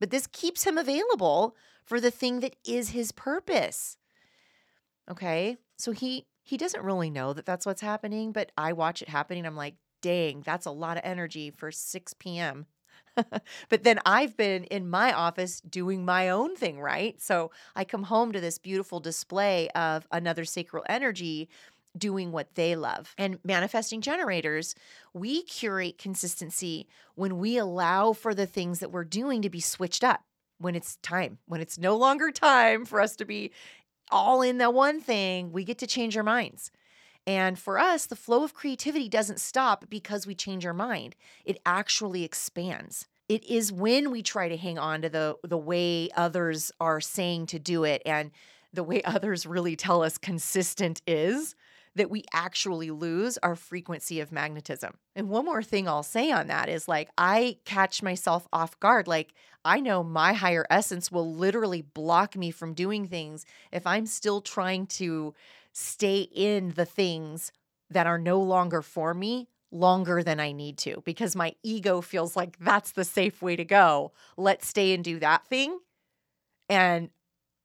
But 0.00 0.10
this 0.10 0.26
keeps 0.26 0.64
him 0.64 0.76
available 0.76 1.56
for 1.84 2.00
the 2.00 2.10
thing 2.10 2.40
that 2.40 2.56
is 2.66 2.90
his 2.90 3.12
purpose. 3.12 3.96
Okay. 5.10 5.56
So 5.78 5.92
he 5.92 6.26
he 6.42 6.56
doesn't 6.56 6.84
really 6.84 7.10
know 7.10 7.32
that 7.32 7.44
that's 7.44 7.66
what's 7.66 7.80
happening, 7.80 8.30
but 8.32 8.52
I 8.56 8.72
watch 8.72 9.02
it 9.02 9.08
happening. 9.08 9.46
I'm 9.46 9.56
like, 9.56 9.74
dang, 10.00 10.42
that's 10.42 10.66
a 10.66 10.70
lot 10.70 10.96
of 10.96 11.02
energy 11.04 11.50
for 11.50 11.72
6 11.72 12.14
p.m. 12.14 12.66
but 13.68 13.82
then 13.82 13.98
I've 14.04 14.36
been 14.36 14.64
in 14.64 14.88
my 14.88 15.12
office 15.12 15.60
doing 15.60 16.04
my 16.04 16.28
own 16.28 16.56
thing, 16.56 16.80
right? 16.80 17.20
So 17.20 17.50
I 17.74 17.84
come 17.84 18.04
home 18.04 18.32
to 18.32 18.40
this 18.40 18.58
beautiful 18.58 19.00
display 19.00 19.68
of 19.70 20.06
another 20.12 20.44
sacral 20.44 20.84
energy 20.88 21.48
doing 21.96 22.30
what 22.30 22.54
they 22.54 22.76
love. 22.76 23.14
And 23.16 23.38
manifesting 23.44 24.02
generators, 24.02 24.74
we 25.14 25.42
curate 25.44 25.98
consistency 25.98 26.86
when 27.14 27.38
we 27.38 27.56
allow 27.56 28.12
for 28.12 28.34
the 28.34 28.46
things 28.46 28.80
that 28.80 28.92
we're 28.92 29.04
doing 29.04 29.42
to 29.42 29.50
be 29.50 29.60
switched 29.60 30.04
up. 30.04 30.22
when 30.58 30.74
it's 30.74 30.96
time, 31.02 31.38
when 31.46 31.60
it's 31.60 31.78
no 31.78 31.96
longer 31.96 32.30
time 32.30 32.86
for 32.86 33.00
us 33.00 33.16
to 33.16 33.26
be 33.26 33.50
all 34.10 34.42
in 34.42 34.58
the 34.58 34.70
one 34.70 35.00
thing, 35.00 35.52
we 35.52 35.64
get 35.64 35.78
to 35.78 35.86
change 35.86 36.16
our 36.16 36.22
minds. 36.22 36.70
And 37.26 37.58
for 37.58 37.78
us, 37.78 38.06
the 38.06 38.16
flow 38.16 38.44
of 38.44 38.54
creativity 38.54 39.08
doesn't 39.08 39.40
stop 39.40 39.90
because 39.90 40.26
we 40.26 40.34
change 40.34 40.64
our 40.64 40.72
mind. 40.72 41.16
It 41.44 41.58
actually 41.66 42.22
expands. 42.22 43.06
It 43.28 43.44
is 43.44 43.72
when 43.72 44.12
we 44.12 44.22
try 44.22 44.48
to 44.48 44.56
hang 44.56 44.78
on 44.78 45.02
to 45.02 45.08
the 45.08 45.36
the 45.42 45.58
way 45.58 46.08
others 46.16 46.70
are 46.80 47.00
saying 47.00 47.46
to 47.46 47.58
do 47.58 47.82
it 47.82 48.02
and 48.06 48.30
the 48.72 48.84
way 48.84 49.02
others 49.04 49.46
really 49.46 49.74
tell 49.74 50.02
us 50.02 50.18
consistent 50.18 51.02
is 51.06 51.56
that 51.96 52.10
we 52.10 52.22
actually 52.32 52.90
lose 52.90 53.38
our 53.38 53.56
frequency 53.56 54.20
of 54.20 54.30
magnetism. 54.30 54.94
And 55.16 55.30
one 55.30 55.46
more 55.46 55.62
thing 55.62 55.88
I'll 55.88 56.02
say 56.02 56.30
on 56.30 56.46
that 56.48 56.68
is 56.68 56.86
like, 56.86 57.08
I 57.16 57.56
catch 57.64 58.02
myself 58.02 58.46
off 58.52 58.78
guard. 58.80 59.08
Like, 59.08 59.32
I 59.64 59.80
know 59.80 60.04
my 60.04 60.34
higher 60.34 60.66
essence 60.68 61.10
will 61.10 61.34
literally 61.34 61.80
block 61.80 62.36
me 62.36 62.50
from 62.50 62.74
doing 62.74 63.08
things 63.08 63.46
if 63.72 63.86
I'm 63.86 64.04
still 64.04 64.42
trying 64.42 64.86
to 64.88 65.34
stay 65.78 66.20
in 66.20 66.70
the 66.70 66.86
things 66.86 67.52
that 67.90 68.06
are 68.06 68.16
no 68.16 68.40
longer 68.40 68.80
for 68.80 69.12
me 69.12 69.46
longer 69.70 70.22
than 70.22 70.40
I 70.40 70.52
need 70.52 70.78
to 70.78 71.02
because 71.04 71.36
my 71.36 71.54
ego 71.62 72.00
feels 72.00 72.34
like 72.34 72.58
that's 72.58 72.92
the 72.92 73.04
safe 73.04 73.42
way 73.42 73.56
to 73.56 73.64
go. 73.64 74.12
Let's 74.38 74.66
stay 74.66 74.94
and 74.94 75.04
do 75.04 75.18
that 75.18 75.46
thing. 75.46 75.78
And 76.70 77.10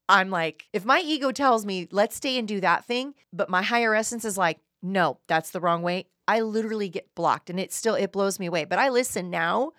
I'm 0.09 0.29
like, 0.29 0.67
if 0.73 0.83
my 0.83 0.99
ego 0.99 1.31
tells 1.31 1.65
me, 1.65 1.87
let's 1.89 2.17
stay 2.17 2.37
and 2.37 2.45
do 2.45 2.59
that 2.59 2.83
thing, 2.83 3.13
but 3.31 3.49
my 3.49 3.61
higher 3.61 3.95
essence 3.95 4.25
is 4.25 4.37
like, 4.37 4.59
no, 4.83 5.19
that's 5.27 5.51
the 5.51 5.61
wrong 5.61 5.81
way, 5.81 6.07
I 6.27 6.41
literally 6.41 6.89
get 6.89 7.15
blocked 7.15 7.49
and 7.49 7.61
it 7.61 7.71
still, 7.71 7.95
it 7.95 8.11
blows 8.11 8.39
me 8.39 8.47
away. 8.47 8.65
But 8.65 8.79
I 8.79 8.89
listen 8.89 9.29
now, 9.29 9.71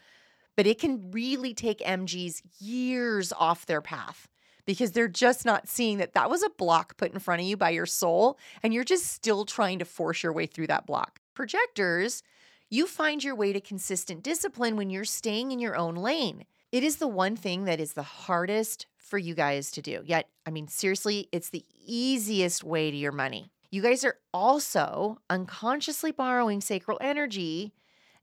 but 0.56 0.66
it 0.66 0.78
can 0.78 1.10
really 1.10 1.52
take 1.52 1.80
MGs 1.80 2.40
years 2.60 3.30
off 3.34 3.66
their 3.66 3.82
path 3.82 4.26
because 4.64 4.92
they're 4.92 5.08
just 5.08 5.44
not 5.44 5.68
seeing 5.68 5.98
that 5.98 6.14
that 6.14 6.30
was 6.30 6.42
a 6.42 6.50
block 6.50 6.96
put 6.96 7.12
in 7.12 7.18
front 7.18 7.40
of 7.40 7.46
you 7.46 7.56
by 7.56 7.70
your 7.70 7.86
soul 7.86 8.38
and 8.62 8.72
you're 8.72 8.84
just 8.84 9.06
still 9.06 9.44
trying 9.44 9.78
to 9.78 9.84
force 9.84 10.22
your 10.22 10.32
way 10.32 10.46
through 10.46 10.68
that 10.68 10.86
block. 10.86 11.20
Projectors, 11.34 12.22
you 12.70 12.86
find 12.86 13.22
your 13.22 13.34
way 13.34 13.52
to 13.52 13.60
consistent 13.60 14.22
discipline 14.22 14.76
when 14.76 14.90
you're 14.90 15.04
staying 15.04 15.52
in 15.52 15.58
your 15.58 15.76
own 15.76 15.94
lane. 15.94 16.44
It 16.70 16.82
is 16.82 16.96
the 16.96 17.08
one 17.08 17.36
thing 17.36 17.64
that 17.64 17.80
is 17.80 17.92
the 17.92 18.02
hardest 18.02 18.86
for 18.96 19.18
you 19.18 19.34
guys 19.34 19.70
to 19.72 19.82
do. 19.82 20.02
Yet, 20.06 20.28
I 20.46 20.50
mean, 20.50 20.68
seriously, 20.68 21.28
it's 21.32 21.50
the 21.50 21.66
easiest 21.84 22.64
way 22.64 22.90
to 22.90 22.96
your 22.96 23.12
money. 23.12 23.50
You 23.70 23.82
guys 23.82 24.04
are 24.04 24.16
also 24.32 25.18
unconsciously 25.28 26.12
borrowing 26.12 26.60
sacral 26.60 26.98
energy 27.00 27.74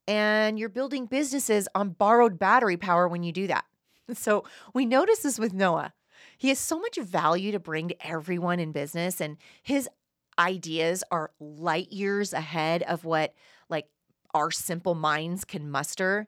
and 0.08 0.58
you're 0.58 0.70
building 0.70 1.06
businesses 1.06 1.68
on 1.76 1.92
borrowed 1.92 2.40
battery 2.40 2.78
power 2.78 3.08
when 3.08 3.24
you 3.24 3.32
do 3.32 3.48
that. 3.48 3.66
So, 4.16 4.44
we 4.74 4.88
notice 4.88 5.20
this 5.20 5.38
with 5.38 5.54
Noah. 5.54 5.94
He 6.40 6.48
has 6.48 6.58
so 6.58 6.80
much 6.80 6.98
value 6.98 7.52
to 7.52 7.60
bring 7.60 7.90
to 7.90 8.08
everyone 8.08 8.60
in 8.60 8.72
business, 8.72 9.22
and 9.22 9.38
his 9.62 9.88
ideas 10.40 11.04
are 11.12 11.32
light 11.40 11.92
years 11.92 12.34
ahead 12.34 12.82
of 12.84 13.06
what 13.06 13.36
like 13.70 13.86
our 14.34 14.50
simple 14.50 14.96
minds 14.96 15.46
can 15.46 15.70
muster. 15.70 16.28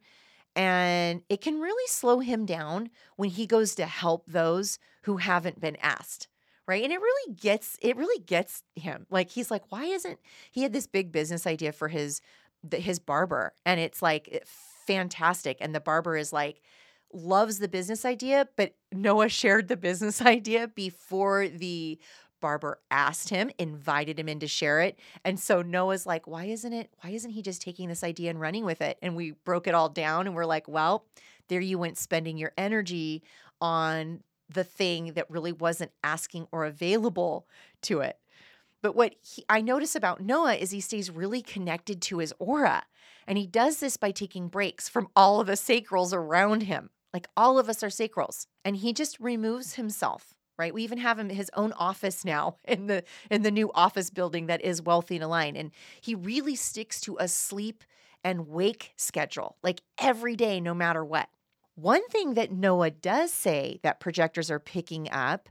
And 0.54 1.22
it 1.30 1.40
can 1.40 1.62
really 1.62 1.88
slow 1.88 2.20
him 2.20 2.46
down 2.46 2.90
when 3.16 3.30
he 3.30 3.48
goes 3.48 3.74
to 3.76 3.86
help 3.86 4.26
those 4.28 4.80
who 5.04 5.16
haven't 5.18 5.62
been 5.62 5.78
asked. 5.78 6.28
Right. 6.68 6.84
And 6.84 6.92
it 6.92 7.00
really 7.00 7.34
gets, 7.34 7.78
it 7.82 7.98
really 7.98 8.22
gets 8.24 8.64
him. 8.76 9.06
Like, 9.10 9.30
he's 9.30 9.50
like, 9.50 9.72
why 9.72 9.86
isn't 9.86 10.20
he 10.52 10.62
had 10.62 10.74
this 10.74 10.88
big 10.88 11.12
business 11.12 11.48
idea 11.48 11.72
for 11.72 11.88
his, 11.88 12.22
his 12.72 13.00
barber? 13.00 13.54
And 13.66 13.80
it's 13.80 14.02
like 14.02 14.46
fantastic. 14.86 15.58
And 15.62 15.74
the 15.74 15.80
barber 15.80 16.16
is 16.16 16.32
like, 16.32 16.62
loves 17.14 17.60
the 17.60 17.68
business 17.68 18.06
idea, 18.06 18.48
but 18.56 18.76
Noah 18.92 19.30
shared 19.30 19.68
the 19.68 19.78
business 19.78 20.22
idea 20.26 20.68
before 20.68 21.48
the 21.48 22.00
barber 22.40 22.80
asked 22.90 23.30
him, 23.30 23.52
invited 23.60 24.20
him 24.20 24.28
in 24.28 24.40
to 24.40 24.48
share 24.48 24.82
it. 24.82 24.98
And 25.24 25.40
so 25.40 25.62
Noah's 25.62 26.06
like, 26.06 26.26
why 26.28 26.46
isn't 26.46 26.74
it, 26.74 26.90
why 27.02 27.12
isn't 27.12 27.32
he 27.32 27.42
just 27.42 27.62
taking 27.62 27.88
this 27.88 28.04
idea 28.04 28.32
and 28.32 28.42
running 28.42 28.66
with 28.66 28.82
it? 28.82 28.98
And 29.02 29.16
we 29.16 29.32
broke 29.46 29.68
it 29.68 29.76
all 29.76 29.90
down 29.90 30.26
and 30.26 30.36
we're 30.36 30.46
like, 30.46 30.68
well, 30.68 31.06
there 31.48 31.62
you 31.62 31.78
went 31.78 31.98
spending 31.98 32.38
your 32.38 32.52
energy 32.58 33.24
on 33.62 34.24
the 34.50 34.64
thing 34.64 35.14
that 35.14 35.30
really 35.30 35.52
wasn't 35.52 35.92
asking 36.04 36.48
or 36.52 36.66
available 36.66 37.48
to 37.84 38.02
it. 38.02 38.18
But 38.82 38.96
what 38.96 39.16
he, 39.22 39.46
I 39.48 39.62
notice 39.62 39.96
about 39.96 40.22
Noah 40.22 40.56
is 40.56 40.72
he 40.72 40.82
stays 40.82 41.12
really 41.12 41.42
connected 41.42 42.02
to 42.04 42.18
his 42.18 42.34
aura. 42.40 42.84
And 43.28 43.38
he 43.38 43.46
does 43.46 43.80
this 43.80 43.98
by 43.98 44.12
taking 44.12 44.48
breaks 44.48 44.90
from 44.90 45.08
all 45.16 45.40
of 45.40 45.48
the 45.48 45.54
sacrals 45.54 46.14
around 46.14 46.64
him. 46.64 46.90
Like 47.14 47.28
all 47.36 47.60
of 47.60 47.70
us 47.70 47.84
are 47.84 47.88
sacrals. 47.88 48.48
And 48.64 48.78
he 48.78 48.94
just 48.94 49.20
removes 49.20 49.76
himself 49.76 50.34
right? 50.62 50.76
We 50.76 50.84
even 50.84 51.00
have 51.00 51.18
him 51.18 51.30
his 51.30 51.50
own 51.56 51.72
office 51.74 52.24
now 52.24 52.58
in 52.66 52.86
the 52.86 53.04
in 53.32 53.42
the 53.42 53.50
new 53.50 53.72
office 53.74 54.12
building 54.12 54.46
that 54.46 54.62
is 54.62 54.80
wealthy 54.80 55.16
and 55.16 55.24
aligned. 55.24 55.58
And 55.58 55.72
he 56.00 56.14
really 56.14 56.56
sticks 56.56 57.02
to 57.02 57.18
a 57.20 57.28
sleep 57.28 57.84
and 58.24 58.48
wake 58.48 58.94
schedule, 58.96 59.58
like 59.64 59.82
every 60.00 60.36
day, 60.36 60.62
no 60.62 60.76
matter 60.76 61.04
what. 61.04 61.30
One 61.74 62.08
thing 62.10 62.36
that 62.36 62.52
Noah 62.52 62.92
does 62.92 63.34
say 63.34 63.80
that 63.82 64.00
projectors 64.00 64.52
are 64.52 64.60
picking 64.60 65.10
up 65.10 65.50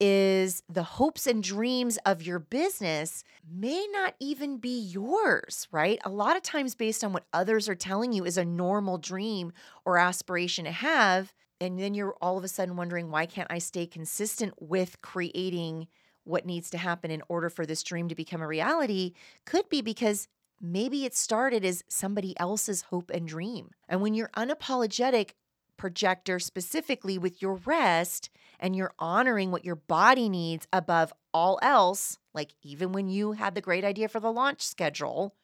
is 0.00 0.62
the 0.68 0.82
hopes 0.82 1.26
and 1.26 1.42
dreams 1.42 1.98
of 2.04 2.22
your 2.22 2.38
business 2.38 3.24
may 3.50 3.86
not 3.92 4.14
even 4.20 4.58
be 4.58 4.78
yours, 4.78 5.66
right? 5.70 5.98
A 6.04 6.10
lot 6.10 6.36
of 6.36 6.42
times, 6.42 6.74
based 6.74 7.02
on 7.02 7.12
what 7.12 7.26
others 7.32 7.68
are 7.68 7.74
telling 7.74 8.12
you 8.12 8.24
is 8.24 8.36
a 8.36 8.44
normal 8.44 8.98
dream 8.98 9.52
or 9.84 9.98
aspiration 9.98 10.64
to 10.64 10.70
have, 10.70 11.32
and 11.60 11.78
then 11.78 11.94
you're 11.94 12.16
all 12.20 12.36
of 12.36 12.44
a 12.44 12.48
sudden 12.48 12.76
wondering 12.76 13.10
why 13.10 13.26
can't 13.26 13.50
I 13.50 13.58
stay 13.58 13.86
consistent 13.86 14.54
with 14.60 15.00
creating 15.00 15.88
what 16.24 16.44
needs 16.44 16.68
to 16.70 16.78
happen 16.78 17.10
in 17.10 17.22
order 17.28 17.48
for 17.48 17.64
this 17.64 17.82
dream 17.82 18.08
to 18.08 18.14
become 18.14 18.42
a 18.42 18.46
reality 18.46 19.12
could 19.44 19.68
be 19.68 19.80
because 19.80 20.28
maybe 20.60 21.04
it 21.04 21.14
started 21.14 21.64
as 21.64 21.84
somebody 21.88 22.38
else's 22.38 22.82
hope 22.82 23.10
and 23.14 23.28
dream. 23.28 23.70
And 23.88 24.02
when 24.02 24.14
you're 24.14 24.30
unapologetic 24.36 25.30
projector 25.76 26.38
specifically 26.38 27.18
with 27.18 27.40
your 27.42 27.54
rest 27.54 28.30
and 28.58 28.74
you're 28.74 28.94
honoring 28.98 29.50
what 29.50 29.64
your 29.64 29.76
body 29.76 30.28
needs 30.28 30.66
above 30.72 31.12
all 31.34 31.58
else, 31.62 32.18
like 32.34 32.54
even 32.62 32.92
when 32.92 33.08
you 33.08 33.32
had 33.32 33.54
the 33.54 33.60
great 33.60 33.84
idea 33.84 34.08
for 34.08 34.20
the 34.20 34.32
launch 34.32 34.62
schedule 34.62 35.34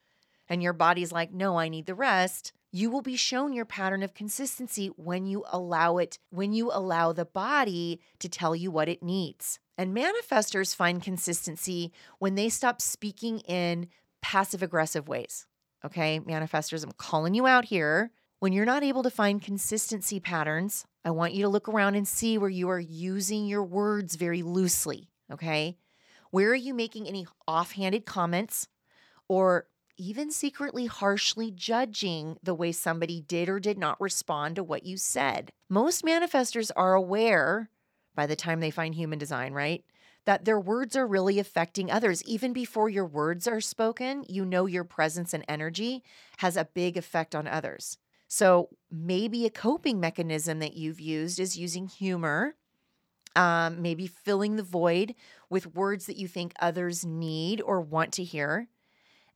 and 0.49 0.63
your 0.63 0.73
body's 0.73 1.13
like, 1.13 1.33
"No, 1.33 1.59
I 1.59 1.69
need 1.69 1.87
the 1.87 1.95
rest." 1.95 2.53
you 2.73 2.91
will 2.91 3.03
be 3.03 3.17
shown 3.17 3.53
your 3.53 3.67
pattern 3.67 4.03
of 4.03 4.15
consistency 4.15 4.89
when 4.97 5.27
you 5.27 5.45
allow 5.53 5.99
it, 5.99 6.19
when 6.31 6.55
you 6.55 6.71
allow 6.73 7.13
the 7.13 7.27
body 7.27 8.01
to 8.19 8.29
tell 8.29 8.57
you 8.57 8.71
what 8.71 8.89
it 8.89 9.03
needs. 9.03 9.61
And 9.77 9.95
manifestors 9.95 10.75
find 10.75 11.03
consistency 11.03 11.93
when 12.19 12.35
they 12.35 12.49
stop 12.49 12.81
speaking 12.81 13.41
in 13.41 13.89
passive 14.23 14.63
aggressive 14.63 15.07
ways. 15.07 15.47
Okay, 15.85 16.21
manifestors, 16.21 16.83
I'm 16.83 16.93
calling 16.93 17.35
you 17.35 17.47
out 17.47 17.67
here. 17.67 18.11
When 18.43 18.53
you're 18.53 18.67
not 18.67 18.83
able 18.83 19.05
to 19.05 19.11
find 19.11 19.41
consistency 19.41 20.19
patterns, 20.19 20.85
I 21.05 21.13
want 21.13 21.33
you 21.33 21.45
to 21.45 21.49
look 21.49 21.69
around 21.69 21.95
and 21.95 22.09
see 22.09 22.39
where 22.39 22.51
you 22.51 22.69
are 22.71 22.81
using 22.81 23.47
your 23.47 23.63
words 23.63 24.17
very 24.17 24.43
loosely. 24.43 25.11
Okay, 25.33 25.77
where 26.33 26.51
are 26.51 26.57
you 26.57 26.75
making 26.75 27.07
any 27.07 27.25
offhanded 27.47 28.05
comments 28.05 28.67
or 29.29 29.69
even 29.97 30.33
secretly 30.33 30.87
harshly 30.87 31.53
judging 31.53 32.37
the 32.43 32.53
way 32.53 32.73
somebody 32.73 33.21
did 33.21 33.49
or 33.49 33.61
did 33.61 33.79
not 33.79 34.01
respond 34.01 34.57
to 34.57 34.65
what 34.65 34.83
you 34.85 34.97
said. 34.97 35.53
Most 35.69 36.05
manifestors 36.05 36.73
are 36.75 36.95
aware 36.95 37.71
by 38.17 38.27
the 38.27 38.35
time 38.35 38.59
they 38.59 38.73
find 38.73 38.97
human 38.97 39.21
design, 39.21 39.53
right? 39.53 39.85
That 40.25 40.47
their 40.47 40.59
words 40.59 40.97
are 40.97 41.07
really 41.07 41.39
affecting 41.39 41.93
others. 41.93 42.25
Even 42.25 42.53
before 42.53 42.89
your 42.89 43.07
words 43.07 43.47
are 43.47 43.61
spoken, 43.61 44.25
you 44.29 44.45
know 44.45 44.67
your 44.67 44.83
presence 44.83 45.33
and 45.33 45.45
energy 45.47 46.03
has 46.39 46.57
a 46.57 46.65
big 46.75 46.97
effect 46.97 47.37
on 47.37 47.47
others. 47.47 47.99
So 48.35 48.71
maybe 48.91 49.45
a 49.45 49.51
coping 49.51 50.01
mechanism 50.01 50.59
that 50.61 50.73
you've 50.73 51.01
used 51.01 51.39
is 51.39 51.59
using 51.59 51.87
humor, 51.87 52.55
um, 53.37 53.83
maybe 53.83 54.07
filling 54.07 54.57
the 54.57 54.63
void 54.63 55.15
with 55.51 55.75
words 55.75 56.07
that 56.07 56.17
you 56.17 56.27
think 56.27 56.55
others 56.59 57.05
need 57.05 57.61
or 57.61 57.83
want 57.83 58.11
to 58.15 58.25
hear 58.25 58.69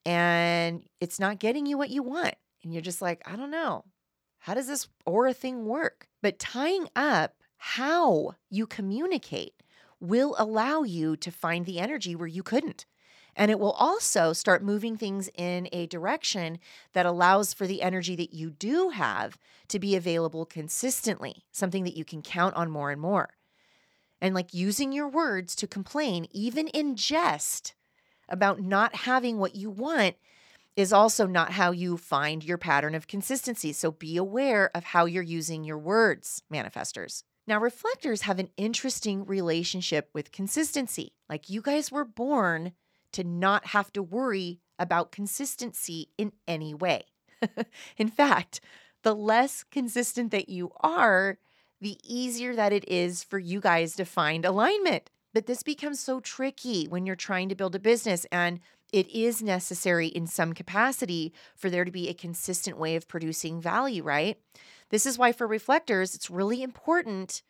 and 0.06 0.82
it's 0.98 1.20
not 1.20 1.40
getting 1.40 1.66
you 1.66 1.76
what 1.76 1.90
you 1.90 2.02
want. 2.02 2.36
And 2.64 2.72
you're 2.72 2.80
just 2.80 3.02
like, 3.02 3.20
I 3.26 3.36
don't 3.36 3.50
know. 3.50 3.84
How 4.38 4.54
does 4.54 4.66
this 4.66 4.88
aura 5.04 5.34
thing 5.34 5.66
work? 5.66 6.08
But 6.22 6.38
tying 6.38 6.88
up 6.96 7.34
how 7.58 8.36
you 8.48 8.66
communicate 8.66 9.62
will 10.00 10.34
allow 10.38 10.84
you 10.84 11.16
to 11.18 11.30
find 11.30 11.66
the 11.66 11.80
energy 11.80 12.16
where 12.16 12.26
you 12.26 12.42
couldn't. 12.42 12.86
And 13.36 13.50
it 13.50 13.60
will 13.60 13.72
also 13.72 14.32
start 14.32 14.64
moving 14.64 14.96
things 14.96 15.28
in 15.34 15.68
a 15.70 15.86
direction 15.86 16.58
that 16.94 17.04
allows 17.04 17.52
for 17.52 17.66
the 17.66 17.82
energy 17.82 18.16
that 18.16 18.32
you 18.32 18.50
do 18.50 18.88
have 18.88 19.38
to 19.68 19.78
be 19.78 19.94
available 19.94 20.46
consistently, 20.46 21.44
something 21.52 21.84
that 21.84 21.96
you 21.96 22.04
can 22.04 22.22
count 22.22 22.56
on 22.56 22.70
more 22.70 22.90
and 22.90 23.00
more. 23.00 23.28
And 24.22 24.34
like 24.34 24.54
using 24.54 24.90
your 24.90 25.08
words 25.08 25.54
to 25.56 25.66
complain, 25.66 26.26
even 26.30 26.68
in 26.68 26.96
jest, 26.96 27.74
about 28.28 28.60
not 28.60 28.94
having 28.94 29.38
what 29.38 29.54
you 29.54 29.68
want 29.68 30.16
is 30.74 30.92
also 30.92 31.26
not 31.26 31.52
how 31.52 31.70
you 31.70 31.96
find 31.96 32.42
your 32.42 32.58
pattern 32.58 32.94
of 32.94 33.06
consistency. 33.06 33.72
So 33.72 33.90
be 33.90 34.16
aware 34.16 34.70
of 34.74 34.84
how 34.84 35.04
you're 35.04 35.22
using 35.22 35.62
your 35.62 35.78
words, 35.78 36.42
manifestors. 36.52 37.22
Now, 37.46 37.60
reflectors 37.60 38.22
have 38.22 38.38
an 38.38 38.50
interesting 38.56 39.24
relationship 39.24 40.10
with 40.12 40.32
consistency. 40.32 41.12
Like 41.28 41.48
you 41.48 41.62
guys 41.62 41.92
were 41.92 42.04
born 42.04 42.72
to 43.16 43.24
not 43.24 43.68
have 43.68 43.90
to 43.94 44.02
worry 44.02 44.60
about 44.78 45.10
consistency 45.10 46.10
in 46.18 46.32
any 46.46 46.74
way. 46.74 47.04
in 47.96 48.08
fact, 48.08 48.60
the 49.02 49.14
less 49.14 49.64
consistent 49.64 50.30
that 50.32 50.50
you 50.50 50.70
are, 50.80 51.38
the 51.80 51.98
easier 52.04 52.54
that 52.54 52.72
it 52.72 52.86
is 52.88 53.24
for 53.24 53.38
you 53.38 53.58
guys 53.58 53.96
to 53.96 54.04
find 54.04 54.44
alignment. 54.44 55.10
But 55.32 55.46
this 55.46 55.62
becomes 55.62 55.98
so 55.98 56.20
tricky 56.20 56.86
when 56.86 57.06
you're 57.06 57.16
trying 57.16 57.48
to 57.48 57.54
build 57.54 57.74
a 57.74 57.78
business 57.78 58.26
and 58.30 58.60
it 58.92 59.08
is 59.10 59.42
necessary 59.42 60.08
in 60.08 60.26
some 60.26 60.52
capacity 60.52 61.32
for 61.56 61.70
there 61.70 61.84
to 61.84 61.90
be 61.90 62.08
a 62.08 62.14
consistent 62.14 62.78
way 62.78 62.96
of 62.96 63.08
producing 63.08 63.60
value, 63.60 64.02
right? 64.02 64.38
This 64.90 65.06
is 65.06 65.18
why 65.18 65.32
for 65.32 65.46
reflectors, 65.46 66.14
it's 66.14 66.30
really 66.30 66.62
important 66.62 67.42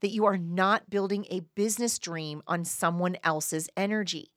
that 0.00 0.10
you 0.10 0.24
are 0.24 0.38
not 0.38 0.90
building 0.90 1.26
a 1.28 1.40
business 1.54 1.98
dream 1.98 2.42
on 2.46 2.64
someone 2.64 3.16
else's 3.24 3.68
energy, 3.76 4.30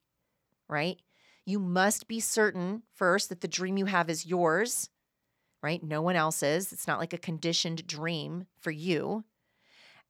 right? 0.68 0.98
You 1.44 1.58
must 1.58 2.08
be 2.08 2.20
certain 2.20 2.82
first 2.94 3.28
that 3.28 3.40
the 3.40 3.48
dream 3.48 3.76
you 3.76 3.86
have 3.86 4.08
is 4.08 4.26
yours, 4.26 4.90
right? 5.62 5.82
No 5.82 6.02
one 6.02 6.16
else's. 6.16 6.72
It's 6.72 6.86
not 6.86 6.98
like 6.98 7.12
a 7.12 7.18
conditioned 7.18 7.86
dream 7.86 8.46
for 8.60 8.70
you. 8.70 9.24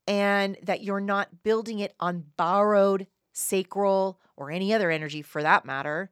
And 0.07 0.59
that 0.63 0.83
you're 0.83 1.01
not 1.01 1.43
building 1.43 1.79
it 1.79 1.95
on 2.01 2.25
borrowed, 2.37 3.07
sacral, 3.33 4.21
or 4.37 4.51
any 4.51 4.75
other 4.75 4.91
energy 4.91 5.23
for 5.23 5.43
that 5.43 5.65
matter 5.65 6.11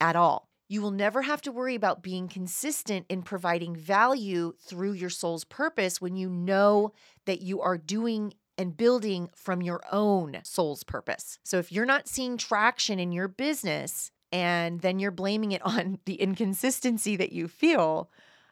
at 0.00 0.14
all. 0.14 0.48
You 0.68 0.82
will 0.82 0.90
never 0.90 1.22
have 1.22 1.40
to 1.42 1.52
worry 1.52 1.74
about 1.74 2.02
being 2.02 2.28
consistent 2.28 3.06
in 3.08 3.22
providing 3.22 3.74
value 3.74 4.52
through 4.60 4.92
your 4.92 5.08
soul's 5.08 5.44
purpose 5.44 6.00
when 6.00 6.14
you 6.14 6.28
know 6.28 6.92
that 7.24 7.40
you 7.40 7.62
are 7.62 7.78
doing 7.78 8.34
and 8.58 8.76
building 8.76 9.30
from 9.34 9.62
your 9.62 9.80
own 9.90 10.40
soul's 10.42 10.82
purpose. 10.82 11.38
So 11.44 11.58
if 11.58 11.70
you're 11.72 11.86
not 11.86 12.08
seeing 12.08 12.36
traction 12.36 12.98
in 12.98 13.12
your 13.12 13.28
business 13.28 14.10
and 14.32 14.80
then 14.80 14.98
you're 14.98 15.12
blaming 15.12 15.52
it 15.52 15.62
on 15.64 16.00
the 16.04 16.16
inconsistency 16.16 17.16
that 17.16 17.32
you 17.32 17.48
feel, 17.48 18.10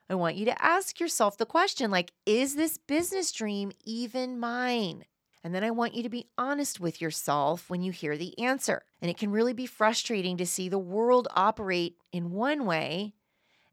I 0.09 0.15
want 0.15 0.37
you 0.37 0.45
to 0.47 0.63
ask 0.63 1.01
yourself 1.01 1.37
the 1.37 1.45
question 1.45 1.91
like, 1.91 2.13
is 2.25 2.55
this 2.55 2.79
business 2.79 3.33
dream 3.33 3.73
even 3.85 4.39
mine? 4.39 5.05
And 5.43 5.55
then 5.55 5.65
I 5.65 5.71
want 5.71 5.95
you 5.95 6.03
to 6.03 6.09
be 6.09 6.29
honest 6.39 6.81
with 6.81 7.01
yourself 7.01 7.69
when 7.69 7.83
you 7.83 7.93
hear 7.93 8.17
the 8.17 8.37
answer. 8.39 8.83
And 9.01 9.11
it 9.11 9.17
can 9.17 9.31
really 9.31 9.53
be 9.53 9.67
frustrating 9.67 10.37
to 10.39 10.47
see 10.47 10.69
the 10.69 10.79
world 10.79 11.29
operate 11.35 11.97
in 12.13 12.33
one 12.33 12.67
way 12.67 13.15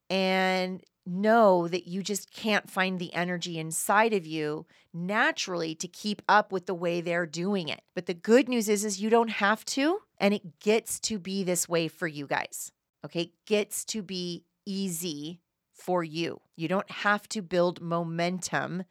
and 0.09 0.83
know 1.05 1.67
that 1.67 1.87
you 1.87 2.03
just 2.03 2.31
can't 2.31 2.69
find 2.69 2.99
the 2.99 3.13
energy 3.13 3.59
inside 3.59 4.13
of 4.13 4.25
you 4.25 4.65
naturally 4.93 5.75
to 5.75 5.87
keep 5.87 6.21
up 6.29 6.51
with 6.51 6.65
the 6.65 6.73
way 6.73 7.01
they're 7.01 7.25
doing 7.25 7.67
it. 7.67 7.81
But 7.95 8.05
the 8.05 8.13
good 8.13 8.47
news 8.47 8.69
is 8.69 8.85
is 8.85 9.01
you 9.01 9.09
don't 9.09 9.29
have 9.29 9.65
to 9.65 9.99
and 10.17 10.33
it 10.33 10.59
gets 10.59 10.99
to 11.01 11.19
be 11.19 11.43
this 11.43 11.67
way 11.67 11.87
for 11.87 12.07
you 12.07 12.27
guys. 12.27 12.71
Okay? 13.05 13.33
Gets 13.45 13.85
to 13.85 14.01
be 14.01 14.45
easy 14.65 15.41
for 15.73 16.03
you. 16.03 16.39
You 16.55 16.67
don't 16.67 16.89
have 16.89 17.27
to 17.29 17.41
build 17.41 17.81
momentum 17.81 18.83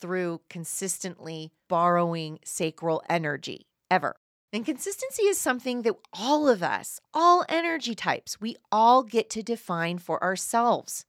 through 0.00 0.40
consistently 0.48 1.52
borrowing 1.68 2.38
sacral 2.44 3.02
energy 3.08 3.66
ever. 3.90 4.16
And 4.52 4.64
consistency 4.64 5.24
is 5.24 5.38
something 5.38 5.82
that 5.82 5.96
all 6.12 6.48
of 6.48 6.62
us, 6.62 7.00
all 7.12 7.44
energy 7.48 7.94
types, 7.94 8.40
we 8.40 8.56
all 8.72 9.02
get 9.02 9.28
to 9.30 9.42
define 9.42 9.98
for 9.98 10.22
ourselves. 10.22 11.04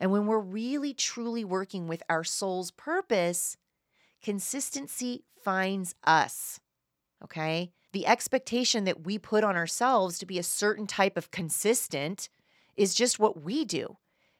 And 0.00 0.10
when 0.10 0.26
we're 0.26 0.40
really 0.40 0.94
truly 0.94 1.44
working 1.44 1.86
with 1.86 2.02
our 2.08 2.24
soul's 2.24 2.70
purpose, 2.70 3.56
consistency 4.22 5.24
finds 5.44 5.94
us. 6.04 6.58
Okay? 7.22 7.70
The 7.92 8.06
expectation 8.06 8.84
that 8.84 9.04
we 9.04 9.18
put 9.18 9.44
on 9.44 9.56
ourselves 9.56 10.18
to 10.18 10.26
be 10.26 10.38
a 10.38 10.42
certain 10.42 10.86
type 10.86 11.18
of 11.18 11.30
consistent 11.30 12.30
is 12.76 12.94
just 12.94 13.18
what 13.18 13.42
we 13.42 13.64
do. 13.64 13.98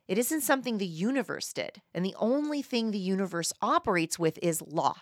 It 0.08 0.18
isn't 0.18 0.40
something 0.40 0.78
the 0.78 0.86
universe 0.86 1.52
did. 1.52 1.82
And 1.94 2.04
the 2.04 2.16
only 2.18 2.62
thing 2.62 2.90
the 2.90 2.98
universe 2.98 3.52
operates 3.60 4.18
with 4.18 4.38
is 4.42 4.62
law. 4.62 4.96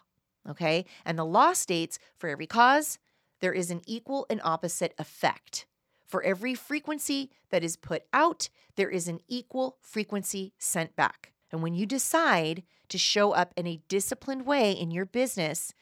Okay? 0.49 0.87
And 1.05 1.19
the 1.19 1.25
law 1.25 1.53
states 1.53 1.99
for 2.17 2.29
every 2.29 2.47
cause, 2.47 2.99
there 3.41 3.53
is 3.53 3.71
an 3.71 3.83
equal 3.87 4.27
and 4.29 4.41
opposite 4.43 4.95
effect. 4.99 5.67
For 6.09 6.23
every 6.23 6.55
frequency 6.55 7.31
that 7.51 7.63
is 7.63 7.77
put 7.77 8.05
out, 8.15 8.49
there 8.77 8.89
is 8.89 9.09
an 9.09 9.21
equal 9.29 9.77
frequency 9.83 10.55
sent 10.59 10.97
back. 10.97 11.33
And 11.53 11.63
when 11.63 11.75
you 11.75 11.85
decide 11.85 12.63
to 12.89 12.97
show 12.97 13.33
up 13.33 13.53
in 13.57 13.67
a 13.67 13.83
disciplined 13.89 14.47
way 14.47 14.73
in 14.73 14.91
your 14.91 15.05
business, 15.05 15.75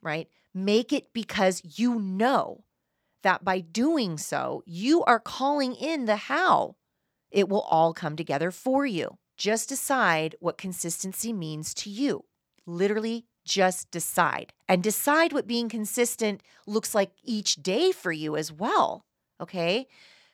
right, 0.00 0.28
make 0.54 0.94
it 0.94 1.12
because 1.12 1.78
you 1.78 2.00
know 2.00 2.64
that 3.22 3.44
by 3.44 3.60
doing 3.60 4.16
so, 4.16 4.62
you 4.64 5.04
are 5.04 5.20
calling 5.20 5.74
in 5.74 6.06
the 6.06 6.16
how. 6.16 6.76
It 7.30 7.48
will 7.48 7.62
all 7.62 7.92
come 7.92 8.16
together 8.16 8.50
for 8.50 8.86
you. 8.86 9.18
Just 9.36 9.68
decide 9.68 10.36
what 10.40 10.56
consistency 10.56 11.32
means 11.32 11.74
to 11.74 11.90
you. 11.90 12.24
Literally, 12.64 13.26
just 13.44 13.90
decide. 13.90 14.52
And 14.68 14.82
decide 14.82 15.32
what 15.32 15.46
being 15.46 15.68
consistent 15.68 16.42
looks 16.66 16.94
like 16.94 17.10
each 17.22 17.56
day 17.56 17.92
for 17.92 18.12
you 18.12 18.36
as 18.36 18.50
well. 18.50 19.05
Okay. 19.40 19.86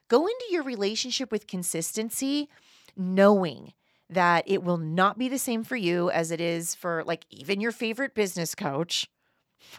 Go 0.09 0.27
into 0.27 0.45
your 0.51 0.63
relationship 0.63 1.33
with 1.33 1.47
consistency 1.47 2.49
knowing 2.97 3.73
that 4.11 4.45
it 4.47 4.63
will 4.63 4.77
not 4.77 5.19
be 5.19 5.29
the 5.29 5.39
same 5.39 5.65
for 5.65 5.77
you 5.77 6.11
as 6.11 6.31
it 6.31 6.41
is 6.41 6.75
for 6.75 7.03
like 7.07 7.25
even 7.31 7.61
your 7.61 7.73
favorite 7.73 8.15
business 8.15 8.55
coach. 8.55 9.09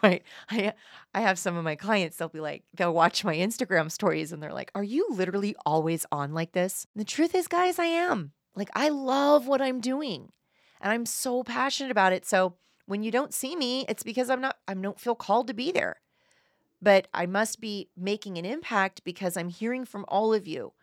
Right. 0.02 0.22
I 0.50 0.72
I 1.12 1.20
have 1.20 1.38
some 1.38 1.58
of 1.58 1.62
my 1.64 1.76
clients, 1.76 2.16
they'll 2.16 2.30
be 2.30 2.40
like, 2.40 2.64
they'll 2.72 2.94
watch 2.94 3.22
my 3.22 3.36
Instagram 3.36 3.92
stories 3.92 4.32
and 4.32 4.42
they're 4.42 4.52
like, 4.52 4.70
Are 4.74 4.82
you 4.82 5.06
literally 5.10 5.54
always 5.66 6.06
on 6.10 6.32
like 6.32 6.52
this? 6.52 6.86
And 6.94 7.02
the 7.02 7.04
truth 7.04 7.34
is, 7.34 7.48
guys, 7.48 7.78
I 7.78 7.84
am. 7.84 8.32
Like, 8.56 8.70
I 8.74 8.88
love 8.88 9.46
what 9.46 9.60
I'm 9.60 9.80
doing 9.80 10.30
and 10.80 10.90
I'm 10.90 11.04
so 11.04 11.42
passionate 11.44 11.90
about 11.90 12.14
it. 12.14 12.24
So 12.24 12.54
when 12.86 13.02
you 13.02 13.10
don't 13.10 13.34
see 13.34 13.56
me, 13.56 13.84
it's 13.86 14.02
because 14.02 14.30
I'm 14.30 14.40
not, 14.40 14.56
I 14.66 14.72
don't 14.72 14.98
feel 14.98 15.14
called 15.14 15.48
to 15.48 15.54
be 15.54 15.70
there 15.70 15.96
but 16.84 17.08
I 17.14 17.24
must 17.24 17.60
be 17.60 17.88
making 17.96 18.36
an 18.36 18.44
impact 18.44 19.02
because 19.04 19.36
I'm 19.36 19.48
hearing 19.48 19.86
from 19.86 20.04
all 20.06 20.34
of 20.34 20.46
you 20.46 20.74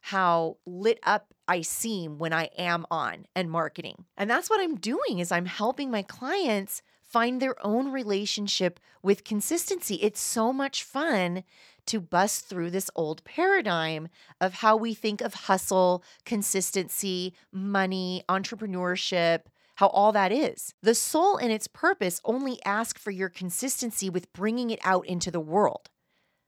how 0.00 0.56
lit 0.64 0.98
up 1.02 1.34
I 1.46 1.60
seem 1.60 2.18
when 2.18 2.32
I 2.32 2.44
am 2.56 2.86
on 2.90 3.26
and 3.36 3.50
marketing. 3.50 4.06
And 4.16 4.30
that's 4.30 4.48
what 4.48 4.60
I'm 4.60 4.76
doing 4.76 5.18
is 5.18 5.30
I'm 5.30 5.44
helping 5.44 5.90
my 5.90 6.00
clients 6.00 6.80
find 7.02 7.42
their 7.42 7.54
own 7.64 7.92
relationship 7.92 8.80
with 9.02 9.24
consistency. 9.24 9.96
It's 9.96 10.20
so 10.20 10.50
much 10.50 10.82
fun 10.82 11.44
to 11.86 12.00
bust 12.00 12.46
through 12.46 12.70
this 12.70 12.90
old 12.94 13.22
paradigm 13.24 14.08
of 14.40 14.54
how 14.54 14.76
we 14.76 14.94
think 14.94 15.20
of 15.20 15.34
hustle, 15.34 16.02
consistency, 16.24 17.34
money, 17.52 18.22
entrepreneurship, 18.28 19.40
how 19.80 19.86
all 19.88 20.12
that 20.12 20.30
is. 20.30 20.74
The 20.82 20.94
soul 20.94 21.38
and 21.38 21.50
its 21.50 21.66
purpose 21.66 22.20
only 22.22 22.62
ask 22.66 22.98
for 22.98 23.10
your 23.10 23.30
consistency 23.30 24.10
with 24.10 24.30
bringing 24.34 24.68
it 24.68 24.78
out 24.84 25.06
into 25.06 25.30
the 25.30 25.40
world, 25.40 25.88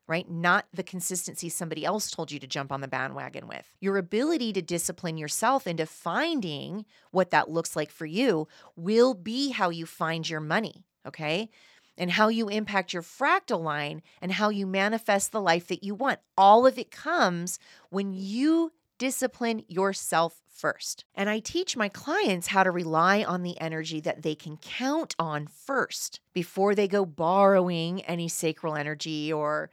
right? 0.06 0.30
Not 0.30 0.66
the 0.74 0.82
consistency 0.82 1.48
somebody 1.48 1.82
else 1.82 2.10
told 2.10 2.30
you 2.30 2.38
to 2.40 2.46
jump 2.46 2.70
on 2.70 2.82
the 2.82 2.88
bandwagon 2.88 3.48
with. 3.48 3.74
Your 3.80 3.96
ability 3.96 4.52
to 4.52 4.60
discipline 4.60 5.16
yourself 5.16 5.66
into 5.66 5.86
finding 5.86 6.84
what 7.10 7.30
that 7.30 7.48
looks 7.48 7.74
like 7.74 7.90
for 7.90 8.04
you 8.04 8.48
will 8.76 9.14
be 9.14 9.52
how 9.52 9.70
you 9.70 9.86
find 9.86 10.28
your 10.28 10.40
money, 10.40 10.84
okay? 11.08 11.48
and 11.98 12.10
how 12.10 12.28
you 12.28 12.48
impact 12.48 12.94
your 12.94 13.02
fractal 13.02 13.62
line 13.62 14.02
and 14.22 14.32
how 14.32 14.48
you 14.48 14.66
manifest 14.66 15.30
the 15.30 15.40
life 15.40 15.68
that 15.68 15.84
you 15.84 15.94
want. 15.94 16.18
All 16.38 16.66
of 16.66 16.78
it 16.78 16.90
comes 16.90 17.58
when 17.90 18.14
you 18.14 18.72
discipline 19.02 19.64
yourself 19.66 20.40
first. 20.48 21.04
And 21.16 21.28
I 21.28 21.40
teach 21.40 21.76
my 21.76 21.88
clients 21.88 22.46
how 22.46 22.62
to 22.62 22.70
rely 22.70 23.24
on 23.24 23.42
the 23.42 23.60
energy 23.60 23.98
that 23.98 24.22
they 24.22 24.36
can 24.36 24.58
count 24.58 25.16
on 25.18 25.48
first 25.48 26.20
before 26.32 26.76
they 26.76 26.86
go 26.86 27.04
borrowing 27.04 28.02
any 28.02 28.28
sacral 28.28 28.76
energy 28.76 29.32
or 29.32 29.70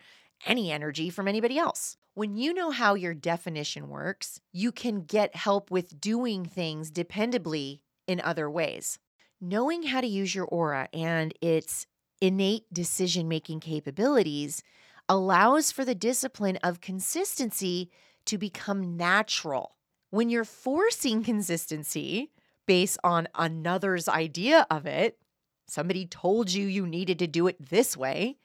any 0.47 0.71
energy 0.71 1.11
from 1.11 1.27
anybody 1.27 1.59
else. 1.59 1.95
When 2.15 2.37
you 2.37 2.55
know 2.55 2.71
how 2.71 2.95
your 2.95 3.13
definition 3.13 3.87
works, 3.87 4.41
you 4.51 4.71
can 4.71 5.01
get 5.01 5.35
help 5.35 5.69
with 5.69 6.01
doing 6.01 6.43
things 6.43 6.89
dependably 6.91 7.81
in 8.07 8.19
other 8.21 8.49
ways. 8.49 8.97
Knowing 9.39 9.83
how 9.83 10.01
to 10.01 10.07
use 10.07 10.33
your 10.33 10.45
aura 10.45 10.89
and 10.91 11.35
its 11.39 11.85
innate 12.19 12.65
decision 12.73 13.27
making 13.27 13.59
capabilities 13.59 14.63
allows 15.09 15.71
for 15.71 15.83
the 15.83 15.95
discipline 15.95 16.57
of 16.63 16.79
consistency 16.79 17.89
to 18.25 18.37
become 18.37 18.95
natural. 18.95 19.75
When 20.11 20.29
you're 20.29 20.45
forcing 20.45 21.23
consistency 21.23 22.31
based 22.67 22.99
on 23.03 23.27
another's 23.33 24.07
idea 24.07 24.67
of 24.69 24.85
it, 24.85 25.17
somebody 25.67 26.05
told 26.05 26.51
you 26.51 26.67
you 26.67 26.85
needed 26.85 27.19
to 27.19 27.27
do 27.27 27.47
it 27.47 27.69
this 27.69 27.97
way, 27.97 28.37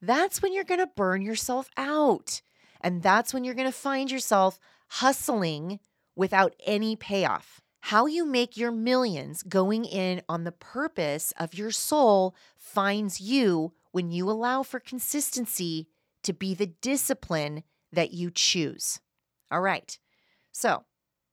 that's 0.00 0.40
when 0.40 0.52
you're 0.52 0.64
going 0.64 0.80
to 0.80 0.86
burn 0.86 1.22
yourself 1.22 1.68
out. 1.76 2.40
And 2.80 3.02
that's 3.02 3.34
when 3.34 3.44
you're 3.44 3.54
going 3.54 3.66
to 3.68 3.72
find 3.72 4.10
yourself 4.10 4.58
hustling 4.88 5.80
without 6.14 6.54
any 6.64 6.94
payoff. 6.94 7.60
How 7.80 8.06
you 8.06 8.24
make 8.24 8.56
your 8.56 8.70
millions 8.70 9.42
going 9.42 9.84
in 9.84 10.22
on 10.28 10.44
the 10.44 10.52
purpose 10.52 11.32
of 11.38 11.54
your 11.54 11.70
soul 11.70 12.34
finds 12.56 13.20
you 13.20 13.72
when 13.92 14.10
you 14.10 14.30
allow 14.30 14.62
for 14.62 14.80
consistency 14.80 15.88
to 16.24 16.32
be 16.32 16.54
the 16.54 16.66
discipline 16.66 17.62
that 17.92 18.12
you 18.12 18.30
choose. 18.30 19.00
All 19.50 19.60
right. 19.60 19.98
So, 20.52 20.84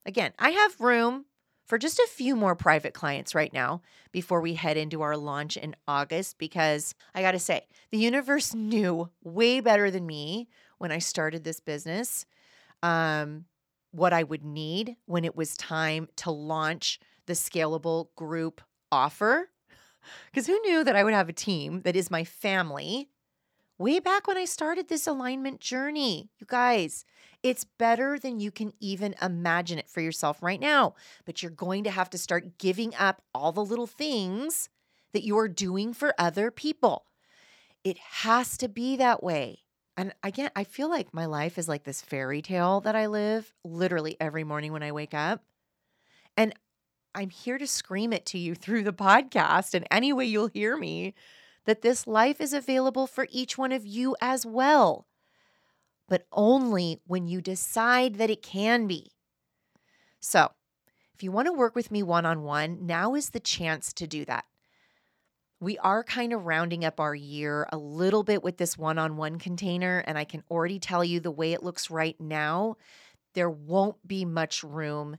again, 0.05 0.33
I 0.39 0.51
have 0.51 0.79
room 0.79 1.25
for 1.65 1.77
just 1.77 1.99
a 1.99 2.09
few 2.11 2.35
more 2.35 2.55
private 2.55 2.93
clients 2.93 3.33
right 3.33 3.53
now 3.53 3.81
before 4.11 4.41
we 4.41 4.55
head 4.55 4.77
into 4.77 5.01
our 5.01 5.15
launch 5.15 5.57
in 5.57 5.75
August 5.87 6.37
because 6.37 6.95
I 7.15 7.21
got 7.21 7.31
to 7.31 7.39
say, 7.39 7.67
the 7.91 7.97
universe 7.97 8.53
knew 8.55 9.09
way 9.23 9.59
better 9.59 9.89
than 9.89 10.05
me 10.05 10.49
when 10.77 10.91
I 10.91 10.99
started 10.99 11.43
this 11.43 11.59
business 11.59 12.25
um, 12.83 13.45
what 13.91 14.13
I 14.13 14.23
would 14.23 14.43
need 14.43 14.95
when 15.05 15.25
it 15.25 15.35
was 15.35 15.55
time 15.57 16.07
to 16.17 16.31
launch 16.31 16.99
the 17.25 17.33
scalable 17.33 18.07
group 18.15 18.61
offer. 18.91 19.49
Because 20.31 20.47
who 20.47 20.59
knew 20.61 20.83
that 20.83 20.95
I 20.95 21.03
would 21.03 21.13
have 21.13 21.29
a 21.29 21.33
team 21.33 21.81
that 21.81 21.95
is 21.95 22.09
my 22.09 22.23
family 22.23 23.09
way 23.81 23.99
back 23.99 24.27
when 24.27 24.37
I 24.37 24.45
started 24.45 24.87
this 24.87 25.07
alignment 25.07 25.59
journey? 25.59 26.29
You 26.39 26.45
guys, 26.47 27.03
it's 27.43 27.65
better 27.65 28.19
than 28.19 28.39
you 28.39 28.51
can 28.51 28.73
even 28.79 29.15
imagine 29.21 29.79
it 29.79 29.89
for 29.89 30.01
yourself 30.01 30.43
right 30.43 30.59
now. 30.59 30.93
But 31.25 31.41
you're 31.41 31.51
going 31.51 31.83
to 31.85 31.91
have 31.91 32.09
to 32.11 32.17
start 32.17 32.59
giving 32.59 32.93
up 32.95 33.23
all 33.33 33.51
the 33.51 33.65
little 33.65 33.87
things 33.87 34.69
that 35.13 35.23
you 35.23 35.37
are 35.37 35.47
doing 35.47 35.93
for 35.93 36.13
other 36.17 36.51
people. 36.51 37.05
It 37.83 37.97
has 37.97 38.55
to 38.57 38.69
be 38.69 38.95
that 38.97 39.23
way. 39.23 39.63
And 39.97 40.13
again, 40.23 40.51
I 40.55 40.63
feel 40.63 40.89
like 40.89 41.13
my 41.13 41.25
life 41.25 41.57
is 41.57 41.67
like 41.67 41.83
this 41.83 42.01
fairy 42.01 42.41
tale 42.41 42.79
that 42.81 42.95
I 42.95 43.07
live 43.07 43.53
literally 43.65 44.15
every 44.21 44.43
morning 44.43 44.71
when 44.71 44.83
I 44.83 44.91
wake 44.91 45.13
up. 45.13 45.43
And 46.37 46.53
I'm 47.13 47.29
here 47.29 47.57
to 47.57 47.67
scream 47.67 48.13
it 48.13 48.25
to 48.27 48.37
you 48.37 48.55
through 48.55 48.83
the 48.83 48.93
podcast 48.93 49.73
and 49.73 49.87
any 49.89 50.13
way 50.13 50.25
you'll 50.25 50.47
hear 50.47 50.77
me 50.77 51.15
that 51.65 51.81
this 51.81 52.07
life 52.07 52.41
is 52.41 52.53
available 52.53 53.07
for 53.07 53.27
each 53.29 53.57
one 53.57 53.71
of 53.71 53.85
you 53.85 54.15
as 54.21 54.45
well, 54.45 55.07
but 56.07 56.25
only 56.31 56.99
when 57.05 57.27
you 57.27 57.41
decide 57.41 58.15
that 58.15 58.29
it 58.29 58.41
can 58.41 58.87
be. 58.87 59.11
So, 60.19 60.51
if 61.13 61.23
you 61.23 61.31
want 61.31 61.47
to 61.47 61.53
work 61.53 61.75
with 61.75 61.91
me 61.91 62.01
one 62.03 62.25
on 62.25 62.43
one, 62.43 62.85
now 62.85 63.15
is 63.15 63.29
the 63.29 63.39
chance 63.39 63.93
to 63.93 64.07
do 64.07 64.25
that 64.25 64.45
we 65.61 65.77
are 65.77 66.03
kind 66.03 66.33
of 66.33 66.47
rounding 66.47 66.83
up 66.83 66.99
our 66.99 67.13
year 67.13 67.67
a 67.71 67.77
little 67.77 68.23
bit 68.23 68.43
with 68.43 68.57
this 68.57 68.77
one 68.77 68.97
on 68.97 69.15
one 69.15 69.37
container. 69.37 69.99
And 69.99 70.17
I 70.17 70.25
can 70.25 70.43
already 70.49 70.79
tell 70.79 71.05
you 71.05 71.19
the 71.19 71.31
way 71.31 71.53
it 71.53 71.63
looks 71.63 71.91
right 71.91 72.19
now, 72.19 72.75
there 73.35 73.49
won't 73.49 74.05
be 74.05 74.25
much 74.25 74.63
room 74.63 75.17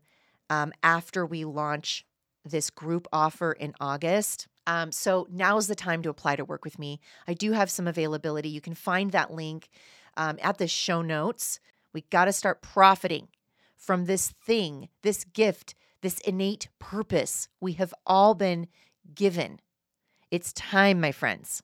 um, 0.51 0.73
after 0.83 1.25
we 1.25 1.45
launch 1.45 2.05
this 2.45 2.71
group 2.71 3.07
offer 3.13 3.53
in 3.53 3.73
August. 3.81 4.49
Um, 4.67 4.93
so 4.93 5.27
now 5.31 5.57
is 5.57 5.67
the 5.67 5.75
time 5.75 6.03
to 6.03 6.11
apply 6.11 6.37
to 6.37 6.45
work 6.45 6.65
with 6.65 6.79
me. 6.79 7.01
I 7.27 7.35
do 7.35 7.53
have 7.53 7.71
some 7.71 7.89
availability. 7.89 8.49
You 8.49 8.61
can 8.61 8.75
find 8.75 9.11
that 9.11 9.33
link 9.33 9.69
um, 10.17 10.39
at 10.43 10.59
the 10.59 10.69
show 10.69 11.03
notes. 11.03 11.59
We 11.93 12.03
got 12.11 12.27
to 12.27 12.33
start 12.33 12.63
profiting 12.63 13.29
from 13.77 14.05
this 14.05 14.33
thing, 14.45 14.89
this 15.03 15.25
gift, 15.25 15.75
this 16.01 16.21
innate 16.21 16.69
purpose 16.79 17.49
we 17.61 17.73
have 17.73 17.93
all 18.07 18.35
been 18.35 18.69
given 19.15 19.59
it's 20.33 20.55
time, 20.55 20.99
my 20.99 21.13
friends. 21.13 21.63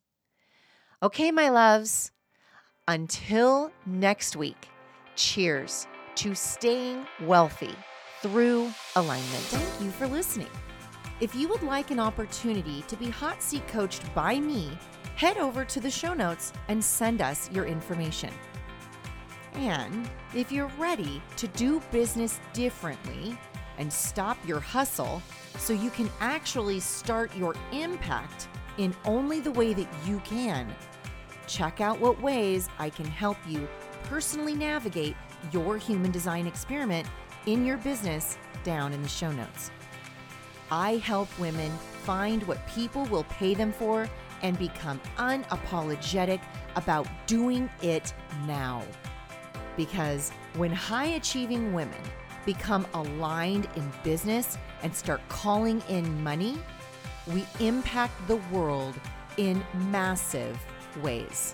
Okay, 1.02 1.32
my 1.32 1.48
loves, 1.48 2.12
until 2.86 3.72
next 3.86 4.36
week, 4.36 4.68
cheers 5.16 5.86
to 6.16 6.34
staying 6.34 7.06
wealthy 7.22 7.74
through 8.20 8.70
alignment. 8.94 9.44
Thank 9.44 9.82
you 9.82 9.90
for 9.90 10.06
listening. 10.06 10.50
If 11.20 11.34
you 11.34 11.48
would 11.48 11.64
like 11.64 11.90
an 11.90 11.98
opportunity 11.98 12.82
to 12.82 12.96
be 12.96 13.10
hot 13.10 13.42
seat 13.42 13.66
coached 13.66 14.14
by 14.14 14.38
me, 14.38 14.78
head 15.16 15.36
over 15.36 15.64
to 15.64 15.80
the 15.80 15.90
show 15.90 16.14
notes 16.14 16.52
and 16.68 16.82
send 16.82 17.20
us 17.20 17.50
your 17.50 17.66
information. 17.66 18.32
And 19.54 20.08
if 20.32 20.52
you're 20.52 20.70
ready 20.78 21.20
to 21.38 21.48
do 21.48 21.82
business 21.90 22.38
differently 22.52 23.36
and 23.78 23.92
stop 23.92 24.38
your 24.46 24.60
hustle 24.60 25.20
so 25.56 25.72
you 25.72 25.90
can 25.90 26.08
actually 26.20 26.78
start 26.78 27.34
your 27.36 27.56
impact 27.72 28.46
in 28.76 28.94
only 29.04 29.40
the 29.40 29.50
way 29.50 29.74
that 29.74 29.88
you 30.06 30.20
can. 30.20 30.72
Check 31.48 31.80
out 31.80 31.98
what 31.98 32.22
ways 32.22 32.68
I 32.78 32.90
can 32.90 33.06
help 33.06 33.38
you 33.44 33.66
personally 34.04 34.54
navigate 34.54 35.16
your 35.50 35.78
human 35.78 36.12
design 36.12 36.46
experiment 36.46 37.08
in 37.46 37.66
your 37.66 37.78
business 37.78 38.38
down 38.62 38.92
in 38.92 39.02
the 39.02 39.08
show 39.08 39.32
notes. 39.32 39.72
I 40.70 40.96
help 40.96 41.28
women 41.38 41.70
find 42.02 42.42
what 42.44 42.66
people 42.68 43.04
will 43.06 43.24
pay 43.24 43.54
them 43.54 43.72
for 43.72 44.08
and 44.42 44.58
become 44.58 45.00
unapologetic 45.16 46.40
about 46.76 47.06
doing 47.26 47.68
it 47.82 48.12
now. 48.46 48.82
Because 49.76 50.30
when 50.54 50.72
high 50.72 51.06
achieving 51.16 51.72
women 51.72 52.00
become 52.44 52.86
aligned 52.94 53.68
in 53.76 53.92
business 54.02 54.58
and 54.82 54.94
start 54.94 55.20
calling 55.28 55.82
in 55.88 56.22
money, 56.22 56.58
we 57.26 57.44
impact 57.60 58.14
the 58.26 58.36
world 58.50 58.94
in 59.36 59.62
massive 59.90 60.58
ways. 61.02 61.52